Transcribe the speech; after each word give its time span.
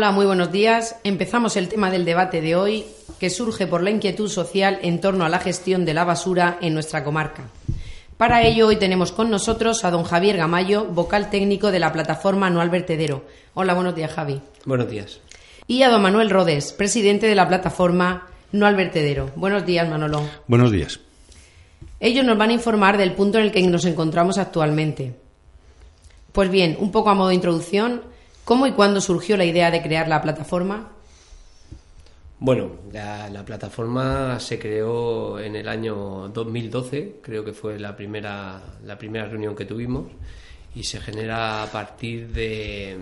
Hola, 0.00 0.12
muy 0.12 0.24
buenos 0.24 0.50
días. 0.50 0.96
Empezamos 1.04 1.58
el 1.58 1.68
tema 1.68 1.90
del 1.90 2.06
debate 2.06 2.40
de 2.40 2.56
hoy, 2.56 2.86
que 3.18 3.28
surge 3.28 3.66
por 3.66 3.82
la 3.82 3.90
inquietud 3.90 4.30
social 4.30 4.78
en 4.80 4.98
torno 4.98 5.26
a 5.26 5.28
la 5.28 5.40
gestión 5.40 5.84
de 5.84 5.92
la 5.92 6.04
basura 6.04 6.56
en 6.62 6.72
nuestra 6.72 7.04
comarca. 7.04 7.50
Para 8.16 8.42
ello, 8.42 8.68
hoy 8.68 8.76
tenemos 8.76 9.12
con 9.12 9.28
nosotros 9.28 9.84
a 9.84 9.90
don 9.90 10.04
Javier 10.04 10.38
Gamayo, 10.38 10.86
vocal 10.86 11.28
técnico 11.28 11.70
de 11.70 11.80
la 11.80 11.92
plataforma 11.92 12.48
No 12.48 12.62
al 12.62 12.70
Vertedero. 12.70 13.26
Hola, 13.52 13.74
buenos 13.74 13.94
días, 13.94 14.10
Javi. 14.10 14.40
Buenos 14.64 14.88
días. 14.88 15.20
Y 15.66 15.82
a 15.82 15.90
don 15.90 16.00
Manuel 16.00 16.30
Rodes, 16.30 16.72
presidente 16.72 17.26
de 17.26 17.34
la 17.34 17.46
plataforma 17.46 18.26
No 18.52 18.64
al 18.64 18.76
Vertedero. 18.76 19.30
Buenos 19.36 19.66
días, 19.66 19.86
Manolo. 19.86 20.22
Buenos 20.46 20.72
días. 20.72 20.98
Ellos 22.00 22.24
nos 22.24 22.38
van 22.38 22.48
a 22.48 22.54
informar 22.54 22.96
del 22.96 23.12
punto 23.12 23.36
en 23.36 23.44
el 23.44 23.52
que 23.52 23.60
nos 23.64 23.84
encontramos 23.84 24.38
actualmente. 24.38 25.14
Pues 26.32 26.50
bien, 26.50 26.78
un 26.80 26.90
poco 26.90 27.10
a 27.10 27.14
modo 27.14 27.28
de 27.28 27.34
introducción, 27.34 28.00
¿Cómo 28.50 28.66
y 28.66 28.72
cuándo 28.72 29.00
surgió 29.00 29.36
la 29.36 29.44
idea 29.44 29.70
de 29.70 29.80
crear 29.80 30.08
la 30.08 30.20
plataforma? 30.20 30.90
Bueno, 32.40 32.80
la, 32.92 33.44
plataforma 33.46 34.40
se 34.40 34.58
creó 34.58 35.38
en 35.38 35.54
el 35.54 35.68
año 35.68 36.26
2012, 36.34 37.18
creo 37.22 37.44
que 37.44 37.52
fue 37.52 37.78
la 37.78 37.94
primera, 37.94 38.60
la 38.84 38.98
primera 38.98 39.26
reunión 39.26 39.54
que 39.54 39.66
tuvimos, 39.66 40.06
y 40.74 40.82
se 40.82 40.98
genera 40.98 41.62
a 41.62 41.66
partir 41.70 42.30
de, 42.30 42.98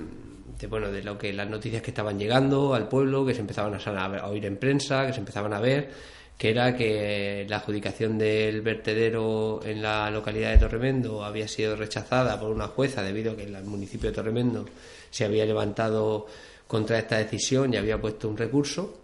bueno, 0.68 0.90
de 0.92 1.02
lo 1.02 1.16
que 1.16 1.32
las 1.32 1.48
noticias 1.48 1.80
que 1.80 1.92
estaban 1.92 2.18
llegando 2.18 2.74
al 2.74 2.86
pueblo, 2.86 3.24
que 3.24 3.32
se 3.32 3.40
empezaban 3.40 3.72
a, 3.74 4.26
oír 4.26 4.44
en 4.44 4.58
prensa, 4.58 5.06
que 5.06 5.14
se 5.14 5.20
empezaban 5.20 5.54
a 5.54 5.60
ver, 5.60 5.90
que 6.36 6.50
era 6.50 6.76
que 6.76 7.46
la 7.48 7.56
adjudicación 7.56 8.18
del 8.18 8.60
vertedero 8.60 9.60
en 9.64 9.80
la 9.80 10.10
localidad 10.10 10.50
de 10.50 10.58
Torremendo 10.58 11.24
había 11.24 11.48
sido 11.48 11.74
rechazada 11.74 12.38
por 12.38 12.50
una 12.50 12.66
jueza 12.66 13.02
debido 13.02 13.32
a 13.32 13.36
que 13.36 13.44
el 13.44 13.64
municipio 13.64 14.10
de 14.10 14.14
Torremendo 14.14 14.66
se 15.10 15.24
había 15.24 15.44
levantado 15.44 16.26
contra 16.66 16.98
esta 16.98 17.18
decisión 17.18 17.72
y 17.72 17.76
había 17.76 18.00
puesto 18.00 18.28
un 18.28 18.36
recurso 18.36 18.98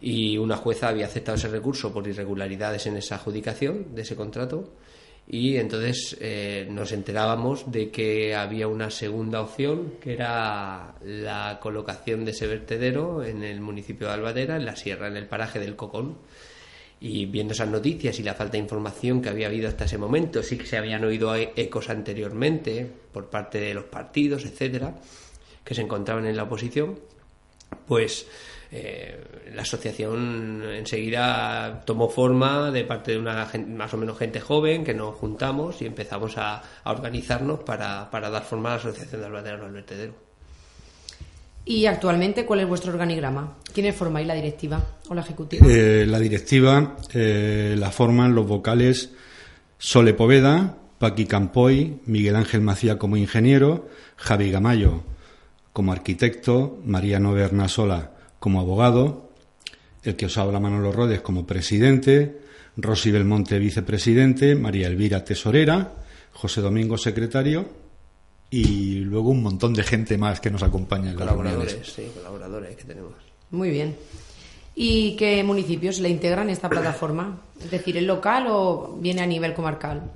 y 0.00 0.36
una 0.38 0.56
jueza 0.56 0.88
había 0.88 1.06
aceptado 1.06 1.36
ese 1.36 1.48
recurso 1.48 1.92
por 1.92 2.06
irregularidades 2.06 2.86
en 2.86 2.96
esa 2.96 3.16
adjudicación 3.16 3.94
de 3.94 4.02
ese 4.02 4.16
contrato 4.16 4.70
y 5.28 5.56
entonces 5.56 6.16
eh, 6.20 6.68
nos 6.70 6.92
enterábamos 6.92 7.70
de 7.72 7.90
que 7.90 8.34
había 8.34 8.68
una 8.68 8.90
segunda 8.90 9.40
opción 9.40 9.94
que 10.00 10.12
era 10.12 10.94
la 11.02 11.58
colocación 11.60 12.24
de 12.24 12.30
ese 12.30 12.46
vertedero 12.46 13.24
en 13.24 13.42
el 13.42 13.60
municipio 13.60 14.06
de 14.06 14.14
Albadera, 14.14 14.56
en 14.56 14.64
la 14.64 14.76
sierra, 14.76 15.08
en 15.08 15.16
el 15.16 15.26
paraje 15.26 15.58
del 15.58 15.74
Cocón. 15.74 16.18
Y 16.98 17.26
viendo 17.26 17.52
esas 17.52 17.68
noticias 17.68 18.18
y 18.18 18.22
la 18.22 18.34
falta 18.34 18.52
de 18.52 18.58
información 18.58 19.20
que 19.20 19.28
había 19.28 19.48
habido 19.48 19.68
hasta 19.68 19.84
ese 19.84 19.98
momento, 19.98 20.42
sí 20.42 20.56
que 20.56 20.64
se 20.64 20.78
habían 20.78 21.04
oído 21.04 21.34
ecos 21.34 21.90
anteriormente 21.90 22.90
por 23.12 23.28
parte 23.28 23.60
de 23.60 23.74
los 23.74 23.84
partidos, 23.84 24.44
etcétera, 24.44 24.94
que 25.66 25.74
se 25.74 25.82
encontraban 25.82 26.24
en 26.26 26.36
la 26.36 26.44
oposición, 26.44 26.98
pues 27.86 28.26
eh, 28.70 29.20
la 29.52 29.62
asociación 29.62 30.62
enseguida 30.62 31.82
tomó 31.84 32.08
forma 32.08 32.70
de 32.70 32.84
parte 32.84 33.12
de 33.12 33.18
una 33.18 33.48
más 33.68 33.92
o 33.92 33.96
menos 33.96 34.16
gente 34.16 34.40
joven 34.40 34.84
que 34.84 34.94
nos 34.94 35.16
juntamos 35.16 35.82
y 35.82 35.86
empezamos 35.86 36.38
a, 36.38 36.62
organizarnos 36.84 37.60
para, 37.60 38.08
dar 38.12 38.44
forma 38.44 38.70
a 38.70 38.72
la 38.72 38.78
Asociación 38.78 39.20
de 39.20 39.26
Albateros 39.26 39.62
del 39.62 39.72
Vertedero. 39.72 40.14
¿Y 41.64 41.86
actualmente 41.86 42.46
cuál 42.46 42.60
es 42.60 42.68
vuestro 42.68 42.92
organigrama? 42.92 43.56
¿Quiénes 43.74 43.96
formáis 43.96 44.28
la 44.28 44.34
directiva 44.34 44.80
o 45.08 45.14
la 45.14 45.22
ejecutiva? 45.22 45.66
Eh, 45.68 46.06
la 46.06 46.20
directiva 46.20 46.96
eh, 47.12 47.74
la 47.76 47.90
forman 47.90 48.36
los 48.36 48.46
vocales 48.46 49.12
Sole 49.78 50.14
Poveda, 50.14 50.76
Paqui 51.00 51.26
Campoy, 51.26 52.02
Miguel 52.06 52.36
Ángel 52.36 52.60
Macía 52.60 52.98
como 52.98 53.16
ingeniero, 53.16 53.88
Javi 54.16 54.52
Gamayo 54.52 55.02
como 55.76 55.92
arquitecto, 55.92 56.78
Mariano 56.86 57.34
Bernasola 57.34 58.10
como 58.38 58.60
abogado, 58.60 59.28
el 60.04 60.16
que 60.16 60.24
os 60.24 60.38
habla 60.38 60.58
Manolo 60.58 60.90
Rodes 60.90 61.20
como 61.20 61.46
presidente, 61.46 62.40
Rosy 62.78 63.10
Belmonte 63.10 63.58
vicepresidente, 63.58 64.54
María 64.54 64.86
Elvira 64.86 65.22
tesorera, 65.22 65.92
José 66.32 66.62
Domingo 66.62 66.96
secretario 66.96 67.68
y 68.48 69.00
luego 69.00 69.28
un 69.28 69.42
montón 69.42 69.74
de 69.74 69.82
gente 69.82 70.16
más 70.16 70.40
que 70.40 70.50
nos 70.50 70.62
acompaña 70.62 71.10
en 71.10 71.18
las 71.18 71.28
colaboradores, 71.28 71.78
sí, 71.94 72.10
colaboradores 72.14 72.74
que 72.74 72.84
tenemos. 72.84 73.12
Muy 73.50 73.68
bien. 73.68 73.96
¿Y 74.74 75.14
qué 75.16 75.44
municipios 75.44 76.00
le 76.00 76.08
integran 76.08 76.48
esta 76.48 76.70
plataforma? 76.70 77.42
Es 77.62 77.70
decir, 77.70 77.98
¿el 77.98 78.06
local 78.06 78.46
o 78.48 78.96
viene 78.98 79.20
a 79.20 79.26
nivel 79.26 79.52
comarcal? 79.52 80.10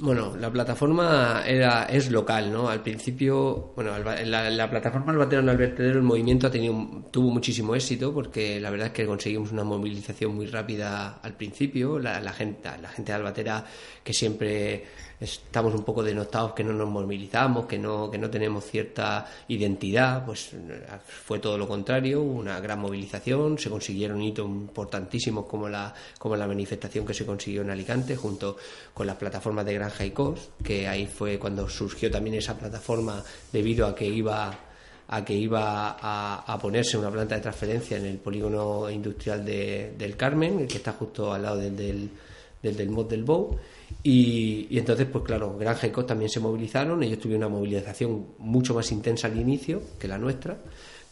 Bueno, 0.00 0.36
la 0.36 0.48
plataforma 0.48 1.42
era, 1.44 1.82
es 1.86 2.08
local, 2.12 2.52
¿no? 2.52 2.68
Al 2.68 2.84
principio, 2.84 3.72
bueno, 3.74 3.98
la, 3.98 4.48
la 4.48 4.70
plataforma 4.70 5.10
Albatero 5.10 5.42
al 5.50 5.56
Vertedero, 5.56 5.96
el 5.96 6.04
movimiento 6.04 6.46
ha 6.46 6.50
tenido, 6.52 7.02
tuvo 7.10 7.30
muchísimo 7.32 7.74
éxito 7.74 8.14
porque 8.14 8.60
la 8.60 8.70
verdad 8.70 8.88
es 8.88 8.92
que 8.92 9.06
conseguimos 9.06 9.50
una 9.50 9.64
movilización 9.64 10.36
muy 10.36 10.46
rápida 10.46 11.18
al 11.20 11.34
principio. 11.34 11.98
La, 11.98 12.20
la 12.20 12.32
gente, 12.32 12.70
la 12.80 12.88
gente 12.90 13.10
de 13.10 13.16
Albatera 13.16 13.64
que 14.04 14.12
siempre 14.12 14.84
estamos 15.20 15.74
un 15.74 15.82
poco 15.82 16.02
denotados 16.02 16.52
que 16.52 16.62
no 16.62 16.72
nos 16.72 16.88
movilizamos, 16.88 17.66
que 17.66 17.78
no, 17.78 18.10
que 18.10 18.18
no 18.18 18.30
tenemos 18.30 18.64
cierta 18.64 19.26
identidad, 19.48 20.24
pues 20.24 20.50
fue 21.06 21.38
todo 21.38 21.58
lo 21.58 21.66
contrario, 21.66 22.22
una 22.22 22.60
gran 22.60 22.78
movilización, 22.78 23.58
se 23.58 23.68
consiguieron 23.68 24.22
hitos 24.22 24.46
importantísimos 24.46 25.46
como 25.46 25.68
la, 25.68 25.92
como 26.18 26.36
la 26.36 26.46
manifestación 26.46 27.04
que 27.04 27.14
se 27.14 27.26
consiguió 27.26 27.62
en 27.62 27.70
Alicante 27.70 28.16
junto 28.16 28.56
con 28.94 29.06
las 29.06 29.16
plataformas 29.16 29.64
de 29.66 29.74
Granja 29.74 30.04
y 30.04 30.10
Cos, 30.12 30.50
que 30.62 30.86
ahí 30.86 31.06
fue 31.06 31.38
cuando 31.38 31.68
surgió 31.68 32.10
también 32.10 32.36
esa 32.36 32.56
plataforma 32.56 33.22
debido 33.52 33.86
a 33.86 33.94
que 33.94 34.06
iba 34.06 34.58
a 35.10 35.24
que 35.24 35.32
iba 35.32 35.96
a, 35.98 36.58
ponerse 36.60 36.98
una 36.98 37.10
planta 37.10 37.34
de 37.34 37.40
transferencia 37.40 37.96
en 37.96 38.04
el 38.04 38.18
polígono 38.18 38.90
industrial 38.90 39.42
de, 39.42 39.94
del 39.96 40.16
Carmen, 40.18 40.60
el 40.60 40.68
que 40.68 40.76
está 40.76 40.92
justo 40.92 41.32
al 41.32 41.42
lado 41.42 41.56
del, 41.56 41.74
del, 41.74 42.10
del, 42.62 42.76
del 42.76 42.90
Mod 42.90 43.08
del 43.08 43.24
Bow. 43.24 43.56
Y, 44.02 44.76
entonces, 44.78 45.06
pues 45.10 45.24
claro, 45.24 45.56
Granja 45.58 45.86
y 45.86 45.90
también 45.90 46.28
se 46.28 46.40
movilizaron, 46.40 47.02
ellos 47.02 47.18
tuvieron 47.18 47.46
una 47.46 47.56
movilización 47.56 48.26
mucho 48.38 48.74
más 48.74 48.92
intensa 48.92 49.28
al 49.28 49.38
inicio 49.38 49.82
que 49.98 50.08
la 50.08 50.18
nuestra, 50.18 50.58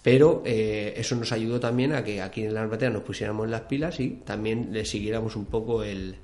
pero 0.03 0.43
eh, 0.45 0.95
eso 0.97 1.17
nos 1.17 1.33
ayudó 1.33 1.59
también 1.59 1.93
a 1.93 2.05
que 2.05 2.21
aquí 2.21 2.45
en 2.45 2.55
la 2.55 2.63
Albatera 2.63 2.93
nos 2.93 3.03
pusiéramos 3.03 3.49
las 3.49 3.63
pilas 3.63 3.99
y 3.99 4.11
también 4.25 4.69
le 4.73 4.85
siguiéramos 4.85 5.37
un 5.37 5.47
poco 5.47 5.83
el, 5.83 6.17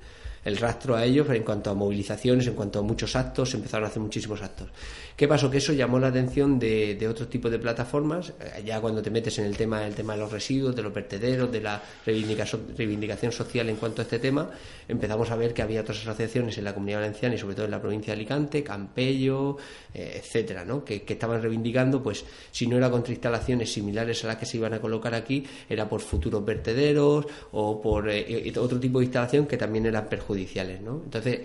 el 0.45 0.57
rastro 0.57 0.95
a 0.95 1.05
ellos 1.05 1.29
en 1.29 1.43
cuanto 1.43 1.69
a 1.69 1.73
movilizaciones, 1.73 2.47
en 2.47 2.53
cuanto 2.53 2.79
a 2.79 2.81
muchos 2.81 3.15
actos, 3.15 3.51
se 3.51 3.57
empezaron 3.57 3.85
a 3.85 3.87
hacer 3.87 4.01
muchísimos 4.01 4.41
actos. 4.41 4.69
¿Qué 5.15 5.27
pasó? 5.27 5.49
Que 5.49 5.57
eso 5.57 5.73
llamó 5.73 5.99
la 5.99 6.07
atención 6.07 6.57
de, 6.57 6.95
de 6.95 7.07
otro 7.07 7.27
tipo 7.27 7.49
de 7.49 7.59
plataformas, 7.59 8.33
eh, 8.39 8.63
ya 8.65 8.81
cuando 8.81 9.01
te 9.01 9.11
metes 9.11 9.37
en 9.39 9.45
el 9.45 9.55
tema, 9.55 9.85
el 9.85 9.93
tema 9.93 10.13
de 10.13 10.19
los 10.19 10.31
residuos, 10.31 10.75
de 10.75 10.81
los 10.81 10.93
vertederos, 10.93 11.51
de 11.51 11.61
la 11.61 11.81
reivindicación, 12.05 13.31
social 13.31 13.69
en 13.69 13.75
cuanto 13.75 14.01
a 14.01 14.03
este 14.03 14.19
tema, 14.19 14.49
empezamos 14.87 15.29
a 15.31 15.35
ver 15.35 15.53
que 15.53 15.61
había 15.61 15.81
otras 15.81 15.99
asociaciones 15.99 16.57
en 16.57 16.63
la 16.63 16.73
comunidad 16.73 16.99
valenciana 16.99 17.35
y 17.35 17.37
sobre 17.37 17.55
todo 17.55 17.65
en 17.65 17.71
la 17.71 17.81
provincia 17.81 18.13
de 18.13 18.19
Alicante, 18.19 18.63
Campello, 18.63 19.57
eh, 19.93 20.13
etcétera, 20.17 20.65
¿no? 20.65 20.83
que, 20.83 21.03
estaban 21.07 21.41
reivindicando, 21.41 22.01
pues 22.01 22.25
si 22.51 22.65
no 22.65 22.77
era 22.77 22.89
contra 22.89 23.13
instalaciones 23.13 23.71
similares 23.71 24.23
a 24.23 24.27
las 24.27 24.37
que 24.37 24.47
se 24.47 24.57
iban 24.57 24.73
a 24.73 24.81
colocar 24.81 25.13
aquí, 25.13 25.45
era 25.69 25.87
por 25.87 26.01
futuros 26.01 26.43
vertederos 26.43 27.27
o 27.51 27.79
por 27.79 28.09
eh, 28.09 28.51
otro 28.57 28.79
tipo 28.79 28.99
de 28.99 29.05
instalación 29.05 29.45
que 29.45 29.57
también 29.57 29.85
eran 29.85 30.07
perjudiciales. 30.07 30.32
¿No? 30.81 31.01
Entonces, 31.03 31.39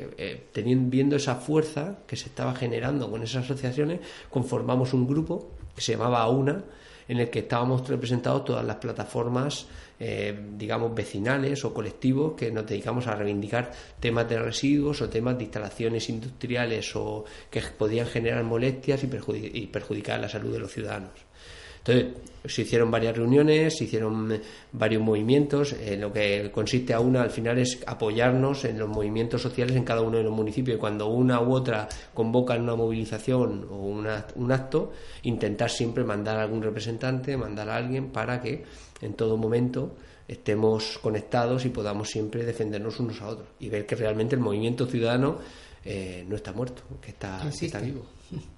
teniendo, 0.52 0.90
viendo 0.90 1.16
esa 1.16 1.36
fuerza 1.36 1.98
que 2.06 2.16
se 2.16 2.26
estaba 2.26 2.54
generando 2.54 3.10
con 3.10 3.22
esas 3.22 3.44
asociaciones, 3.44 4.00
conformamos 4.30 4.92
un 4.94 5.06
grupo 5.06 5.50
que 5.74 5.80
se 5.80 5.92
llamaba 5.92 6.22
AUNA, 6.22 6.64
en 7.08 7.18
el 7.18 7.30
que 7.30 7.40
estábamos 7.40 7.88
representados 7.88 8.44
todas 8.44 8.64
las 8.64 8.76
plataformas, 8.76 9.66
eh, 9.98 10.38
digamos, 10.56 10.94
vecinales 10.94 11.64
o 11.64 11.72
colectivos 11.72 12.34
que 12.34 12.52
nos 12.52 12.66
dedicamos 12.66 13.06
a 13.06 13.14
reivindicar 13.16 13.72
temas 13.98 14.28
de 14.28 14.38
residuos 14.38 15.00
o 15.00 15.08
temas 15.08 15.36
de 15.38 15.44
instalaciones 15.44 16.08
industriales 16.10 16.94
o 16.94 17.24
que 17.50 17.62
podían 17.76 18.06
generar 18.06 18.44
molestias 18.44 19.02
y 19.02 19.66
perjudicar 19.66 20.20
la 20.20 20.28
salud 20.28 20.52
de 20.52 20.58
los 20.58 20.70
ciudadanos. 20.70 21.12
Entonces, 21.88 22.28
se 22.44 22.62
hicieron 22.62 22.90
varias 22.90 23.16
reuniones, 23.16 23.76
se 23.76 23.84
hicieron 23.84 24.32
eh, 24.32 24.40
varios 24.72 25.02
movimientos. 25.02 25.72
En 25.72 26.00
lo 26.00 26.12
que 26.12 26.50
consiste 26.52 26.94
a 26.94 27.00
una, 27.00 27.22
al 27.22 27.30
final, 27.30 27.58
es 27.58 27.80
apoyarnos 27.86 28.64
en 28.64 28.78
los 28.78 28.88
movimientos 28.88 29.42
sociales 29.42 29.76
en 29.76 29.84
cada 29.84 30.02
uno 30.02 30.18
de 30.18 30.24
los 30.24 30.32
municipios. 30.32 30.76
Y 30.76 30.80
cuando 30.80 31.08
una 31.08 31.40
u 31.40 31.52
otra 31.52 31.88
convocan 32.14 32.62
una 32.62 32.76
movilización 32.76 33.66
o 33.70 33.76
un 33.76 34.52
acto, 34.52 34.92
intentar 35.22 35.70
siempre 35.70 36.04
mandar 36.04 36.38
a 36.38 36.42
algún 36.42 36.62
representante, 36.62 37.36
mandar 37.36 37.68
a 37.70 37.76
alguien 37.76 38.10
para 38.10 38.40
que 38.40 38.64
en 39.00 39.14
todo 39.14 39.36
momento 39.36 39.96
estemos 40.26 40.98
conectados 40.98 41.64
y 41.64 41.70
podamos 41.70 42.08
siempre 42.10 42.44
defendernos 42.44 43.00
unos 43.00 43.20
a 43.22 43.28
otros 43.28 43.48
y 43.58 43.70
ver 43.70 43.86
que 43.86 43.96
realmente 43.96 44.34
el 44.34 44.42
movimiento 44.42 44.86
ciudadano 44.86 45.38
eh, 45.84 46.24
no 46.28 46.36
está 46.36 46.52
muerto, 46.52 46.82
que 47.00 47.12
está, 47.12 47.40
que 47.58 47.66
está 47.66 47.80
vivo. 47.80 48.04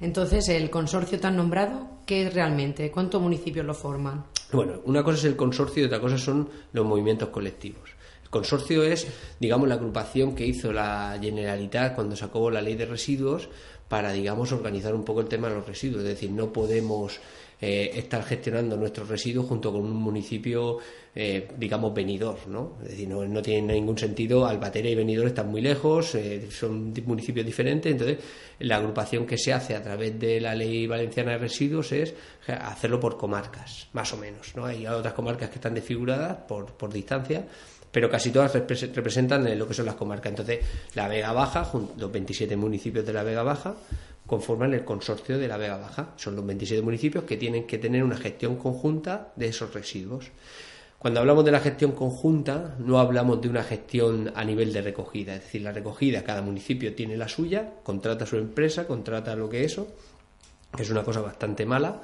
Entonces, 0.00 0.48
el 0.48 0.70
consorcio 0.70 1.18
tan 1.18 1.36
nombrado, 1.36 1.88
¿qué 2.04 2.26
es 2.26 2.34
realmente? 2.34 2.90
¿Cuántos 2.90 3.22
municipios 3.22 3.64
lo 3.64 3.74
forman? 3.74 4.26
Bueno, 4.52 4.80
una 4.84 5.02
cosa 5.02 5.18
es 5.18 5.24
el 5.24 5.36
consorcio 5.36 5.82
y 5.82 5.86
otra 5.86 6.00
cosa 6.00 6.18
son 6.18 6.48
los 6.72 6.84
movimientos 6.84 7.30
colectivos. 7.30 7.90
El 8.22 8.30
consorcio 8.30 8.82
es, 8.82 9.06
digamos, 9.40 9.68
la 9.68 9.76
agrupación 9.76 10.34
que 10.34 10.46
hizo 10.46 10.72
la 10.72 11.18
Generalitat 11.20 11.94
cuando 11.94 12.14
sacó 12.14 12.50
la 12.50 12.60
ley 12.60 12.74
de 12.74 12.86
residuos 12.86 13.48
para, 13.88 14.12
digamos, 14.12 14.52
organizar 14.52 14.94
un 14.94 15.04
poco 15.04 15.20
el 15.20 15.28
tema 15.28 15.48
de 15.48 15.54
los 15.54 15.66
residuos. 15.66 16.02
Es 16.02 16.08
decir, 16.08 16.30
no 16.30 16.52
podemos 16.52 17.20
eh, 17.58 17.90
estar 17.94 18.22
gestionando 18.22 18.76
nuestros 18.76 19.08
residuos 19.08 19.46
junto 19.46 19.72
con 19.72 19.80
un 19.80 19.96
municipio, 19.96 20.76
eh, 21.14 21.48
digamos, 21.56 21.94
venidor, 21.94 22.46
¿no? 22.48 22.76
Es 22.82 22.90
decir, 22.90 23.08
no, 23.08 23.26
no, 23.26 23.40
tiene 23.40 23.72
ningún 23.72 23.96
sentido, 23.96 24.46
Albatera 24.46 24.90
y 24.90 24.94
Venidor 24.94 25.28
están 25.28 25.50
muy 25.50 25.62
lejos, 25.62 26.14
eh, 26.16 26.48
son 26.50 26.92
municipios 27.06 27.46
diferentes, 27.46 27.90
entonces 27.90 28.18
la 28.58 28.76
agrupación 28.76 29.24
que 29.24 29.38
se 29.38 29.54
hace 29.54 29.74
a 29.74 29.82
través 29.82 30.20
de 30.20 30.38
la 30.38 30.54
ley 30.54 30.86
valenciana 30.86 31.32
de 31.32 31.38
residuos 31.38 31.92
es 31.92 32.12
hacerlo 32.46 33.00
por 33.00 33.16
comarcas, 33.16 33.88
más 33.94 34.12
o 34.12 34.18
menos, 34.18 34.54
¿no? 34.54 34.66
Hay 34.66 34.86
otras 34.86 35.14
comarcas 35.14 35.48
que 35.48 35.54
están 35.54 35.72
desfiguradas 35.72 36.36
por, 36.46 36.66
por 36.74 36.92
distancia, 36.92 37.46
pero 37.90 38.10
casi 38.10 38.30
todas 38.30 38.52
representan 38.52 39.58
lo 39.58 39.66
que 39.66 39.72
son 39.72 39.86
las 39.86 39.94
comarcas. 39.94 40.30
Entonces, 40.30 40.58
la 40.94 41.08
Vega 41.08 41.32
Baja, 41.32 41.70
los 41.96 42.12
27 42.12 42.54
municipios 42.54 43.06
de 43.06 43.14
la 43.14 43.22
Vega 43.22 43.42
Baja, 43.42 43.74
conforman 44.26 44.74
el 44.74 44.84
consorcio 44.84 45.38
de 45.38 45.48
la 45.48 45.56
Vega 45.56 45.78
Baja. 45.78 46.14
Son 46.16 46.36
los 46.36 46.44
27 46.44 46.82
municipios 46.82 47.24
que 47.24 47.36
tienen 47.36 47.66
que 47.66 47.78
tener 47.78 48.02
una 48.02 48.16
gestión 48.16 48.56
conjunta 48.56 49.32
de 49.36 49.48
esos 49.48 49.72
residuos. 49.72 50.30
Cuando 50.98 51.20
hablamos 51.20 51.44
de 51.44 51.52
la 51.52 51.60
gestión 51.60 51.92
conjunta, 51.92 52.74
no 52.78 52.98
hablamos 52.98 53.40
de 53.40 53.48
una 53.48 53.62
gestión 53.62 54.32
a 54.34 54.44
nivel 54.44 54.72
de 54.72 54.82
recogida, 54.82 55.34
es 55.34 55.42
decir, 55.42 55.62
la 55.62 55.72
recogida, 55.72 56.24
cada 56.24 56.42
municipio 56.42 56.94
tiene 56.94 57.16
la 57.16 57.28
suya, 57.28 57.74
contrata 57.82 58.26
su 58.26 58.36
empresa, 58.38 58.86
contrata 58.86 59.36
lo 59.36 59.48
que 59.48 59.64
eso, 59.64 59.88
que 60.74 60.82
es 60.82 60.90
una 60.90 61.04
cosa 61.04 61.20
bastante 61.20 61.66
mala, 61.66 62.00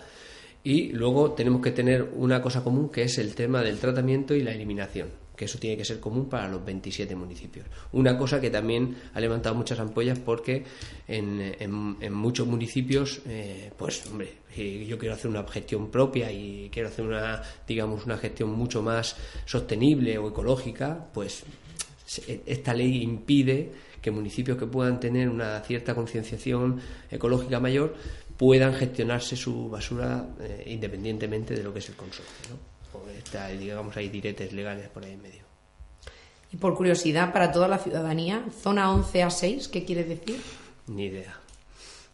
y 0.63 0.93
luego 0.93 1.33
tenemos 1.33 1.63
que 1.63 1.73
tener 1.73 2.11
una 2.15 2.41
cosa 2.43 2.63
común 2.63 2.91
que 2.91 3.03
es 3.03 3.19
el 3.19 3.35
tema 3.35 3.63
del 3.63 3.79
tratamiento 3.79 4.35
y 4.35 4.43
la 4.43 4.53
eliminación 4.53 5.22
que 5.37 5.47
eso 5.47 5.59
tiene 5.59 5.77
que 5.77 5.85
ser 5.85 6.01
común 6.01 6.29
para 6.29 6.49
los 6.49 6.65
27 6.65 7.15
municipios. 7.17 7.67
Una 7.93 8.17
cosa 8.19 8.41
que 8.41 8.51
también 8.51 8.97
ha 9.15 9.21
levantado 9.21 9.55
muchas 9.55 9.79
ampollas 9.81 10.19
porque 10.19 10.65
en, 11.09 12.13
muchos 12.13 12.47
municipios, 12.47 13.23
eh, 13.27 13.71
pues 13.77 14.07
hombre, 14.07 14.35
yo 14.57 14.99
quiero 14.99 15.15
hacer 15.15 15.31
una 15.31 15.47
gestión 15.47 15.91
propia 15.91 16.31
y 16.31 16.69
quiero 16.71 16.89
hacer 16.89 17.07
una, 17.07 17.43
digamos, 17.67 18.05
una 18.05 18.19
gestión 18.19 18.51
mucho 18.51 18.83
más 18.83 19.17
sostenible 19.45 20.19
o 20.19 20.29
ecológica, 20.29 21.09
pues 21.13 21.45
esta 22.47 22.75
ley 22.75 23.03
impide 23.03 23.73
que 24.03 24.11
municipios 24.11 24.59
que 24.59 24.67
puedan 24.67 25.01
tener 25.01 25.29
una 25.29 25.61
cierta 25.61 25.95
concienciación 25.95 26.81
ecológica 27.11 27.61
mayor 27.61 27.95
puedan 28.37 28.75
gestionarse 28.75 29.37
su 29.37 29.71
basura 29.71 30.29
eh, 30.41 30.65
independientemente 30.67 31.55
de 31.55 31.63
lo 31.63 31.73
que 31.73 31.79
es 31.79 31.89
el 31.89 31.95
consorcio. 31.95 32.72
Está, 33.17 33.49
digamos, 33.49 33.97
hay 33.97 34.09
diretes 34.09 34.53
legales 34.53 34.89
por 34.89 35.05
ahí 35.05 35.13
en 35.13 35.23
medio. 35.23 35.43
Y 36.53 36.57
por 36.57 36.75
curiosidad, 36.75 37.33
para 37.33 37.51
toda 37.51 37.69
la 37.69 37.79
ciudadanía, 37.79 38.45
zona 38.63 38.93
11 38.93 39.23
a 39.23 39.31
6, 39.31 39.69
¿qué 39.69 39.85
quiere 39.85 40.05
decir? 40.05 40.41
Ni 40.87 41.07
idea. 41.07 41.39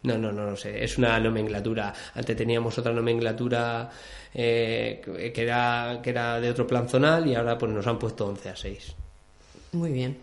No, 0.03 0.17
no, 0.17 0.31
no, 0.31 0.49
no 0.49 0.55
sé. 0.55 0.83
Es 0.83 0.97
una 0.97 1.19
nomenclatura. 1.19 1.93
Antes 2.15 2.37
teníamos 2.37 2.77
otra 2.77 2.93
nomenclatura 2.93 3.89
eh, 4.33 5.01
que, 5.33 5.41
era, 5.41 5.99
que 6.01 6.09
era 6.09 6.39
de 6.39 6.49
otro 6.49 6.65
plan 6.65 6.87
zonal 6.87 7.27
y 7.27 7.35
ahora 7.35 7.57
pues 7.57 7.71
nos 7.71 7.85
han 7.85 7.99
puesto 7.99 8.27
11 8.27 8.49
a 8.49 8.55
6. 8.55 8.95
Muy 9.73 9.91
bien. 9.91 10.17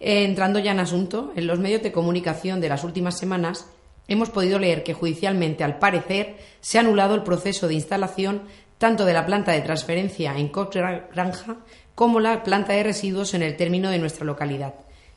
Eh, 0.00 0.24
entrando 0.24 0.58
ya 0.58 0.72
en 0.72 0.80
asunto, 0.80 1.32
en 1.36 1.46
los 1.46 1.58
medios 1.58 1.82
de 1.82 1.92
comunicación 1.92 2.60
de 2.60 2.70
las 2.70 2.82
últimas 2.82 3.18
semanas 3.18 3.66
hemos 4.08 4.30
podido 4.30 4.58
leer 4.58 4.82
que 4.84 4.94
judicialmente, 4.94 5.64
al 5.64 5.78
parecer, 5.78 6.36
se 6.60 6.78
ha 6.78 6.80
anulado 6.80 7.14
el 7.14 7.22
proceso 7.22 7.68
de 7.68 7.74
instalación 7.74 8.42
tanto 8.84 9.06
de 9.06 9.14
la 9.14 9.24
planta 9.24 9.52
de 9.52 9.62
transferencia 9.62 10.36
en 10.36 10.48
Cox 10.48 10.76
Granja 10.76 11.56
como 11.94 12.20
la 12.20 12.42
planta 12.42 12.74
de 12.74 12.82
residuos 12.82 13.32
en 13.32 13.40
el 13.40 13.56
término 13.56 13.88
de 13.88 13.98
nuestra 13.98 14.26
localidad. 14.26 14.74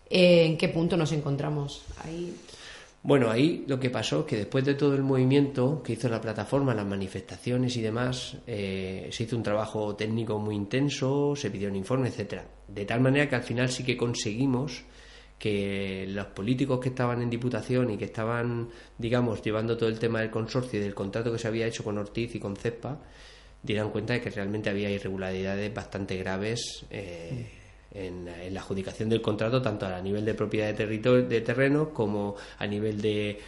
¿En 0.10 0.58
qué 0.58 0.69
punto 0.69 0.96
nos 0.96 1.12
encontramos 1.12 1.84
ahí? 2.06 2.34
Bueno, 3.04 3.30
ahí 3.30 3.66
lo 3.68 3.78
que 3.78 3.90
pasó 3.90 4.22
es 4.22 4.25
que 4.25 4.38
después 4.38 4.64
de 4.64 4.75
todo 4.75 4.96
el 4.96 5.04
movimiento 5.04 5.84
que 5.84 5.92
hizo 5.92 6.08
la 6.08 6.22
plataforma, 6.22 6.74
las 6.74 6.86
manifestaciones 6.86 7.75
y 7.75 7.81
demás, 7.81 8.38
eh, 8.48 9.10
se 9.12 9.24
hizo 9.24 9.36
un 9.36 9.44
trabajo 9.44 9.98
técnico 9.98 10.40
muy 10.40 10.56
intenso, 10.56 11.36
se 11.36 11.52
pidió 11.52 11.68
un 11.68 11.75
informe, 11.75 12.08
etcétera. 12.08 12.46
De 12.70 12.86
tal 12.86 13.02
manera 13.02 13.28
que 13.28 13.36
al 13.36 13.44
final 13.44 13.68
sí 13.68 13.84
que 13.84 13.98
conseguimos 13.98 14.86
que 15.38 16.06
los 16.08 16.28
políticos 16.28 16.80
que 16.80 16.88
estaban 16.88 17.22
en 17.22 17.30
Diputación 17.30 17.92
y 17.92 17.98
que 17.98 18.06
estaban, 18.06 18.70
digamos, 18.98 19.42
llevando 19.42 19.75
todo 19.75 19.90
el 19.90 20.00
tema 20.00 20.22
del 20.22 20.31
consorcio 20.31 20.80
y 20.80 20.84
del 20.84 20.96
contrato 20.96 21.34
que 21.34 21.38
se 21.38 21.50
había 21.50 21.68
hecho 21.68 21.84
con 21.84 21.98
Ortiz 21.98 22.34
y 22.34 22.40
con 22.40 22.56
CEPA, 22.56 22.98
dieran 23.63 23.89
cuenta 23.89 24.13
de 24.13 24.21
que 24.21 24.30
realmente 24.30 24.69
había 24.69 24.89
irregularidades 24.89 25.74
bastante 25.74 26.18
graves 26.18 26.86
eh, 26.89 27.48
en, 27.92 28.25
la 28.54 28.62
adjudicación 28.62 29.09
del 29.09 29.21
contrato, 29.21 29.62
tanto 29.62 29.86
a 29.86 30.01
nivel 30.01 30.24
de 30.25 30.33
propiedad 30.33 30.68
de, 30.68 30.74
territorio, 30.74 31.27
de 31.27 31.42
terreno 31.42 31.94
como 31.94 32.36
a 32.59 32.68
nivel 32.68 33.01
de, 33.01 33.39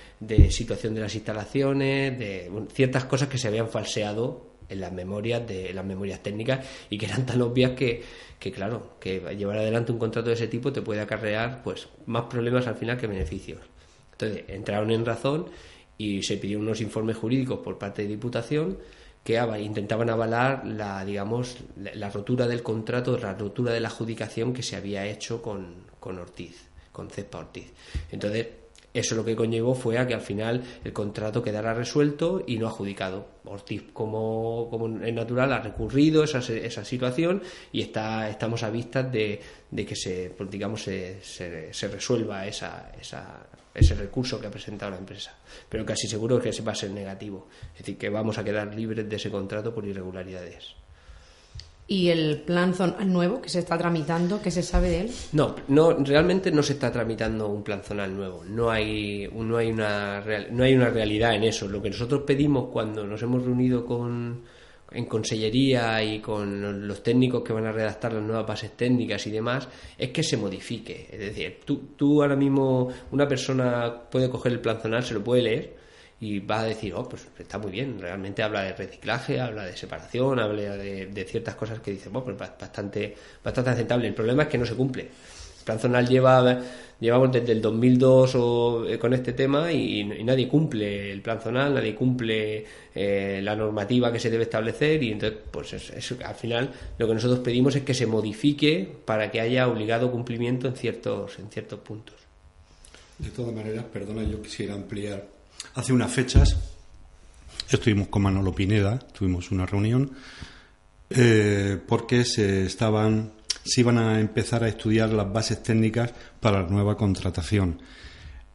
situación 0.49 0.95
de 0.95 1.01
las 1.01 1.15
instalaciones, 1.15 2.17
de 2.17 2.51
ciertas 2.73 3.05
cosas 3.05 3.27
que 3.29 3.37
se 3.37 3.47
habían 3.47 3.69
falseado 3.69 4.49
en 4.67 4.81
las 4.81 4.91
memorias 4.91 5.47
de 5.47 5.73
las 5.73 5.83
memorias 5.83 6.21
técnicas 6.21 6.65
y 6.89 6.97
que 6.97 7.07
eran 7.07 7.25
tan 7.25 7.41
obvias 7.41 7.71
que, 7.71 8.03
que 8.39 8.51
claro 8.51 8.97
que 8.99 9.19
llevar 9.35 9.57
adelante 9.57 9.91
un 9.91 9.97
contrato 9.97 10.29
de 10.29 10.35
ese 10.35 10.47
tipo 10.47 10.71
te 10.71 10.81
puede 10.81 11.01
acarrear 11.01 11.63
pues 11.63 11.87
más 12.05 12.25
problemas 12.25 12.67
al 12.67 12.75
final 12.75 12.97
que 12.97 13.07
beneficios. 13.07 13.61
Entonces 14.11 14.43
entraron 14.47 14.91
en 14.91 15.05
razón 15.05 15.47
y 15.97 16.21
se 16.23 16.37
pidieron 16.37 16.65
unos 16.65 16.81
informes 16.81 17.17
jurídicos 17.17 17.59
por 17.59 17.77
parte 17.77 18.03
de 18.03 18.09
Diputación 18.09 18.77
intentaban 19.59 20.09
avalar 20.09 20.65
la, 20.65 21.03
digamos, 21.05 21.57
la, 21.75 22.09
rotura 22.09 22.47
del 22.47 22.63
contrato, 22.63 23.17
la 23.17 23.33
rotura 23.33 23.71
de 23.71 23.79
la 23.79 23.89
adjudicación 23.89 24.53
que 24.53 24.63
se 24.63 24.75
había 24.75 25.05
hecho 25.05 25.41
con, 25.41 25.85
con 25.99 26.19
Ortiz, 26.19 26.67
con 26.91 27.09
Cepa 27.09 27.39
Ortiz. 27.39 27.71
Entonces, 28.11 28.47
eso 28.93 29.15
lo 29.15 29.23
que 29.23 29.35
conllevó 29.35 29.75
fue 29.75 29.97
a 29.97 30.07
que 30.07 30.13
al 30.13 30.21
final 30.21 30.63
el 30.83 30.93
contrato 30.93 31.43
quedara 31.43 31.73
resuelto 31.73 32.43
y 32.47 32.57
no 32.57 32.67
adjudicado. 32.67 33.27
Ortiz, 33.45 33.83
como, 33.93 34.67
como 34.69 35.03
es 35.03 35.13
natural, 35.13 35.53
ha 35.53 35.59
recurrido 35.59 36.23
esa, 36.23 36.39
esa 36.39 36.83
situación 36.83 37.41
y 37.71 37.81
está, 37.81 38.29
estamos 38.29 38.63
a 38.63 38.69
vistas 38.69 39.11
de, 39.11 39.41
de 39.69 39.85
que 39.85 39.95
se, 39.95 40.33
pues, 40.35 40.49
digamos, 40.49 40.83
se, 40.83 41.21
se, 41.21 41.87
resuelva 41.87 42.47
esa, 42.47 42.91
esa, 42.99 43.47
ese 43.73 43.95
recurso 43.95 44.39
que 44.39 44.47
ha 44.47 44.51
presentado 44.51 44.91
la 44.91 44.97
empresa. 44.97 45.37
Pero 45.67 45.85
casi 45.85 46.07
seguro 46.07 46.39
que 46.39 46.51
se 46.51 46.63
va 46.63 46.71
a 46.71 46.75
ser 46.75 46.91
negativo. 46.91 47.47
Es 47.73 47.79
decir, 47.79 47.97
que 47.97 48.09
vamos 48.09 48.37
a 48.37 48.43
quedar 48.43 48.73
libres 48.73 49.07
de 49.07 49.15
ese 49.15 49.29
contrato 49.29 49.73
por 49.73 49.85
irregularidades. 49.85 50.78
¿Y 51.91 52.09
el 52.09 52.41
plan 52.41 52.75
zonal 52.75 53.11
nuevo 53.11 53.41
que 53.41 53.49
se 53.49 53.57
está 53.57 53.75
tramitando, 53.75 54.39
qué 54.43 54.51
se 54.51 54.61
sabe 54.61 54.89
de 54.89 55.01
él? 55.01 55.11
No, 55.31 55.55
no 55.69 55.91
realmente 55.93 56.51
no 56.51 56.61
se 56.61 56.73
está 56.73 56.91
tramitando 56.91 57.47
un 57.47 57.63
plan 57.63 57.81
zonal 57.81 58.15
nuevo. 58.15 58.43
No 58.45 58.69
hay, 58.69 59.27
no 59.33 59.57
hay, 59.57 59.71
una, 59.71 60.23
no 60.51 60.63
hay 60.63 60.75
una 60.75 60.91
realidad 60.91 61.33
en 61.33 61.45
eso. 61.45 61.67
Lo 61.67 61.81
que 61.81 61.89
nosotros 61.89 62.21
pedimos 62.27 62.69
cuando 62.71 63.07
nos 63.07 63.23
hemos 63.23 63.43
reunido 63.43 63.83
con, 63.87 64.43
en 64.91 65.05
consellería 65.05 66.03
y 66.03 66.19
con 66.19 66.87
los 66.87 67.01
técnicos 67.01 67.41
que 67.41 67.53
van 67.53 67.65
a 67.65 67.71
redactar 67.71 68.13
las 68.13 68.21
nuevas 68.21 68.45
bases 68.45 68.77
técnicas 68.77 69.25
y 69.25 69.31
demás, 69.31 69.67
es 69.97 70.09
que 70.09 70.21
se 70.21 70.37
modifique. 70.37 71.07
Es 71.11 71.19
decir, 71.19 71.61
tú, 71.65 71.89
tú 71.95 72.21
ahora 72.21 72.35
mismo, 72.35 72.87
una 73.11 73.27
persona 73.27 74.03
puede 74.11 74.29
coger 74.29 74.51
el 74.51 74.59
plan 74.59 74.79
zonal, 74.79 75.03
se 75.03 75.15
lo 75.15 75.23
puede 75.23 75.41
leer 75.41 75.78
y 76.21 76.39
va 76.39 76.61
a 76.61 76.63
decir, 76.65 76.93
oh, 76.95 77.07
pues 77.07 77.27
está 77.37 77.57
muy 77.57 77.71
bien, 77.71 77.99
realmente 77.99 78.43
habla 78.43 78.63
de 78.63 78.73
reciclaje, 78.73 79.39
habla 79.39 79.65
de 79.65 79.77
separación, 79.77 80.39
habla 80.39 80.75
de, 80.75 81.25
ciertas 81.27 81.55
cosas 81.55 81.79
que 81.79 81.91
dice, 81.91 82.09
bueno, 82.09 82.35
pues 82.35 82.37
bastante, 82.59 83.15
bastante 83.43 83.69
aceptable. 83.69 84.07
El 84.07 84.13
problema 84.13 84.43
es 84.43 84.49
que 84.49 84.57
no 84.57 84.65
se 84.65 84.75
cumple. 84.75 85.03
El 85.03 85.63
plan 85.63 85.79
zonal 85.79 86.07
lleva, 86.07 86.61
llevamos 86.99 87.31
desde 87.31 87.53
el 87.53 87.61
2002 87.61 88.35
o, 88.35 88.85
eh, 88.85 88.99
con 88.99 89.13
este 89.13 89.31
tema 89.31 89.71
y, 89.71 90.03
nadie 90.03 90.49
cumple 90.49 91.11
el 91.11 91.21
plan 91.21 91.39
zonal, 91.39 91.75
nadie 91.75 91.95
cumple 91.95 92.65
eh, 92.93 93.39
la 93.41 93.55
normativa 93.55 94.11
que 94.11 94.19
se 94.19 94.29
debe 94.29 94.43
establecer 94.43 95.01
y 95.01 95.13
entonces, 95.13 95.39
pues 95.49 95.73
al 96.25 96.35
final 96.35 96.69
lo 96.97 97.07
que 97.07 97.13
nosotros 97.13 97.39
pedimos 97.39 97.77
es 97.77 97.83
que 97.83 97.93
se 97.93 98.07
modifique 98.07 98.89
para 99.05 99.31
que 99.31 99.39
haya 99.39 99.69
obligado 99.69 100.11
cumplimiento 100.11 100.67
en 100.67 100.75
ciertos, 100.75 101.39
en 101.39 101.49
ciertos 101.49 101.79
puntos. 101.79 102.15
De 103.19 103.29
todas 103.29 103.53
maneras, 103.53 103.85
perdona, 103.91 104.23
yo 104.23 104.41
quisiera 104.41 104.73
ampliar 104.73 105.38
Hace 105.75 105.93
unas 105.93 106.11
fechas 106.11 106.57
estuvimos 107.69 108.07
con 108.07 108.23
Manolo 108.23 108.53
Pineda, 108.53 108.99
tuvimos 108.99 109.51
una 109.51 109.65
reunión, 109.65 110.11
eh, 111.09 111.79
porque 111.87 112.25
se 112.25 112.65
estaban, 112.65 113.31
se 113.63 113.81
iban 113.81 113.97
a 113.97 114.19
empezar 114.19 114.63
a 114.63 114.67
estudiar 114.67 115.09
las 115.09 115.31
bases 115.31 115.61
técnicas 115.61 116.13
para 116.39 116.63
la 116.63 116.69
nueva 116.69 116.97
contratación. 116.97 117.81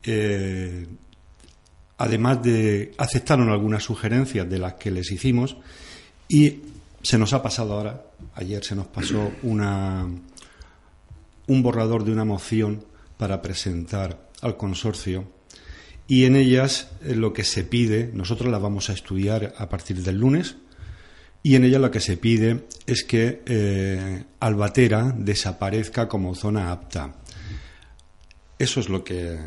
Eh, 0.02 0.86
además 1.98 2.42
de 2.42 2.92
aceptaron 2.98 3.48
algunas 3.50 3.82
sugerencias 3.82 4.48
de 4.48 4.58
las 4.58 4.74
que 4.74 4.90
les 4.90 5.10
hicimos 5.10 5.56
y 6.28 6.62
se 7.02 7.18
nos 7.18 7.32
ha 7.32 7.42
pasado 7.42 7.74
ahora, 7.74 8.06
ayer 8.34 8.64
se 8.64 8.74
nos 8.74 8.86
pasó 8.86 9.32
una, 9.42 10.06
un 11.46 11.62
borrador 11.62 12.04
de 12.04 12.12
una 12.12 12.24
moción 12.24 12.84
para 13.16 13.40
presentar 13.40 14.28
al 14.42 14.56
consorcio 14.56 15.33
y 16.06 16.24
en 16.24 16.36
ellas 16.36 16.90
eh, 17.02 17.14
lo 17.14 17.32
que 17.32 17.44
se 17.44 17.64
pide, 17.64 18.10
nosotros 18.12 18.50
las 18.50 18.60
vamos 18.60 18.90
a 18.90 18.92
estudiar 18.92 19.54
a 19.56 19.68
partir 19.68 20.02
del 20.02 20.18
lunes, 20.18 20.56
y 21.42 21.56
en 21.56 21.64
ellas 21.64 21.80
lo 21.80 21.90
que 21.90 22.00
se 22.00 22.16
pide 22.16 22.64
es 22.86 23.04
que 23.04 23.42
eh, 23.44 24.24
Albatera 24.40 25.14
desaparezca 25.16 26.08
como 26.08 26.34
zona 26.34 26.72
apta. 26.72 27.16
Eso 28.58 28.80
es 28.80 28.88
lo 28.88 29.04
que, 29.04 29.38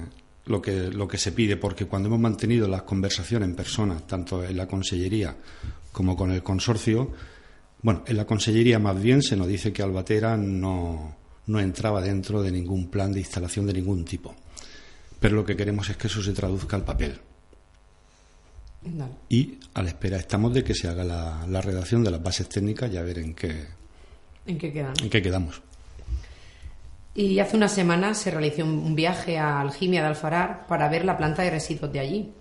lo 0.45 0.61
que, 0.61 0.91
lo 0.91 1.07
que 1.07 1.17
se 1.17 1.31
pide, 1.31 1.57
porque 1.57 1.85
cuando 1.85 2.07
hemos 2.07 2.19
mantenido 2.19 2.67
las 2.67 2.83
conversaciones 2.83 3.49
en 3.49 3.55
persona, 3.55 3.99
tanto 3.99 4.43
en 4.43 4.57
la 4.57 4.67
Consellería 4.67 5.35
como 5.91 6.15
con 6.15 6.31
el 6.31 6.43
consorcio, 6.43 7.11
bueno, 7.81 8.03
en 8.05 8.17
la 8.17 8.25
Consellería 8.25 8.77
más 8.77 9.01
bien 9.01 9.23
se 9.23 9.35
nos 9.35 9.47
dice 9.47 9.73
que 9.73 9.81
Albatera 9.81 10.37
no, 10.37 11.15
no 11.47 11.59
entraba 11.59 12.01
dentro 12.01 12.43
de 12.43 12.51
ningún 12.51 12.89
plan 12.89 13.11
de 13.11 13.21
instalación 13.21 13.65
de 13.65 13.73
ningún 13.73 14.05
tipo. 14.05 14.35
Pero 15.19 15.35
lo 15.35 15.45
que 15.45 15.55
queremos 15.55 15.89
es 15.89 15.97
que 15.97 16.07
eso 16.07 16.21
se 16.21 16.33
traduzca 16.33 16.75
al 16.75 16.83
papel. 16.83 17.19
Y 19.29 19.57
a 19.73 19.81
la 19.81 19.89
espera 19.89 20.17
estamos 20.17 20.53
de 20.53 20.63
que 20.63 20.73
se 20.73 20.87
haga 20.87 21.03
la, 21.03 21.61
redacción 21.61 22.03
de 22.03 22.11
las 22.11 22.21
bases 22.21 22.47
técnicas 22.47 22.91
y 22.91 22.97
a 22.97 23.03
ver 23.03 23.19
en 23.19 23.33
qué, 23.33 23.65
¿En 24.45 24.57
qué, 24.57 24.67
en 24.67 25.09
qué 25.09 25.21
quedamos. 25.21 25.61
Y 27.13 27.39
hace 27.39 27.57
unas 27.57 27.73
semanas 27.73 28.19
se 28.19 28.31
realizó 28.31 28.63
un 28.63 28.95
viaje 28.95 29.37
a 29.37 29.59
Algimia 29.59 30.01
de 30.01 30.07
Alfarar 30.07 30.67
para 30.67 30.87
ver 30.87 31.03
la 31.03 31.17
planta 31.17 31.41
de 31.41 31.49
residuos 31.49 31.91
de 31.91 31.99
allí. 31.99 32.31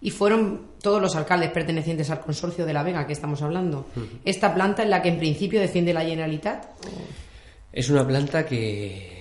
Y 0.00 0.10
fueron 0.10 0.68
todos 0.80 1.02
los 1.02 1.16
alcaldes 1.16 1.50
pertenecientes 1.50 2.10
al 2.10 2.20
consorcio 2.20 2.64
de 2.64 2.72
La 2.72 2.84
Vega 2.84 3.06
que 3.06 3.14
estamos 3.14 3.42
hablando. 3.42 3.86
¿Esta 4.24 4.54
planta 4.54 4.82
es 4.84 4.88
la 4.88 5.02
que 5.02 5.08
en 5.08 5.18
principio 5.18 5.60
defiende 5.60 5.92
la 5.92 6.02
Generalitat? 6.02 6.66
Es 7.72 7.90
una 7.90 8.06
planta 8.06 8.46
que, 8.46 9.17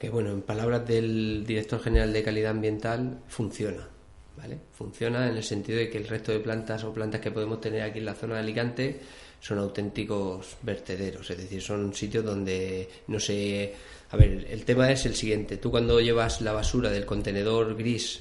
que, 0.00 0.08
bueno, 0.08 0.30
en 0.30 0.40
palabras 0.40 0.88
del 0.88 1.44
director 1.46 1.78
general 1.78 2.10
de 2.10 2.22
calidad 2.22 2.52
ambiental, 2.52 3.18
funciona. 3.28 3.86
¿vale? 4.34 4.58
Funciona 4.72 5.28
en 5.28 5.36
el 5.36 5.44
sentido 5.44 5.78
de 5.78 5.90
que 5.90 5.98
el 5.98 6.08
resto 6.08 6.32
de 6.32 6.40
plantas 6.40 6.82
o 6.84 6.92
plantas 6.94 7.20
que 7.20 7.30
podemos 7.30 7.60
tener 7.60 7.82
aquí 7.82 7.98
en 7.98 8.06
la 8.06 8.14
zona 8.14 8.34
de 8.36 8.40
Alicante 8.40 9.00
son 9.40 9.58
auténticos 9.58 10.56
vertederos, 10.62 11.30
es 11.30 11.36
decir, 11.36 11.60
son 11.60 11.92
sitios 11.94 12.24
donde 12.24 12.88
no 13.08 13.20
se... 13.20 13.74
A 14.10 14.16
ver, 14.16 14.46
el 14.50 14.64
tema 14.64 14.90
es 14.90 15.04
el 15.04 15.14
siguiente, 15.14 15.58
tú 15.58 15.70
cuando 15.70 16.00
llevas 16.00 16.40
la 16.40 16.52
basura 16.52 16.88
del 16.90 17.04
contenedor 17.04 17.76
gris 17.76 18.20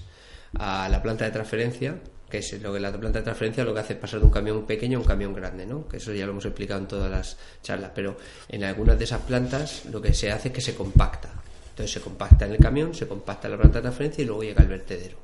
a 0.56 0.90
la 0.90 1.02
planta 1.02 1.24
de 1.24 1.32
transferencia, 1.32 1.98
que 2.30 2.40
es 2.40 2.62
lo 2.62 2.74
que 2.74 2.82
la 2.82 2.92
planta 2.92 3.20
de 3.20 3.24
transferencia 3.24 3.64
lo 3.64 3.74
que 3.74 3.80
hace 3.80 3.94
es 3.94 4.00
pasar 4.00 4.20
de 4.20 4.26
un 4.26 4.32
camión 4.32 4.66
pequeño 4.66 4.98
a 4.98 5.02
un 5.02 5.08
camión 5.08 5.34
grande, 5.34 5.66
¿no? 5.66 5.88
Que 5.88 5.98
eso 5.98 6.14
ya 6.14 6.26
lo 6.26 6.34
hemos 6.34 6.46
explicado 6.46 6.82
en 6.82 6.88
todas 6.88 7.10
las 7.10 7.38
charlas, 7.64 7.92
pero 7.96 8.18
en 8.50 8.66
algunas 8.66 8.98
de 8.98 9.06
esas 9.06 9.22
plantas 9.22 9.86
lo 9.86 10.02
que 10.02 10.14
se 10.14 10.30
hace 10.30 10.50
es 10.50 10.54
que 10.54 10.62
se 10.62 10.76
compacta. 10.76 11.40
Entonces 11.80 11.94
se 11.94 12.02
compacta 12.02 12.46
en 12.46 12.52
el 12.52 12.58
camión, 12.58 12.94
se 12.94 13.08
compacta 13.08 13.48
en 13.48 13.54
la 13.54 13.58
planta 13.58 13.78
de 13.78 13.84
transferencia 13.84 14.22
y 14.22 14.28
luego 14.28 14.44
llega 14.44 14.62
al 14.62 14.68
vertedero. 14.68 15.18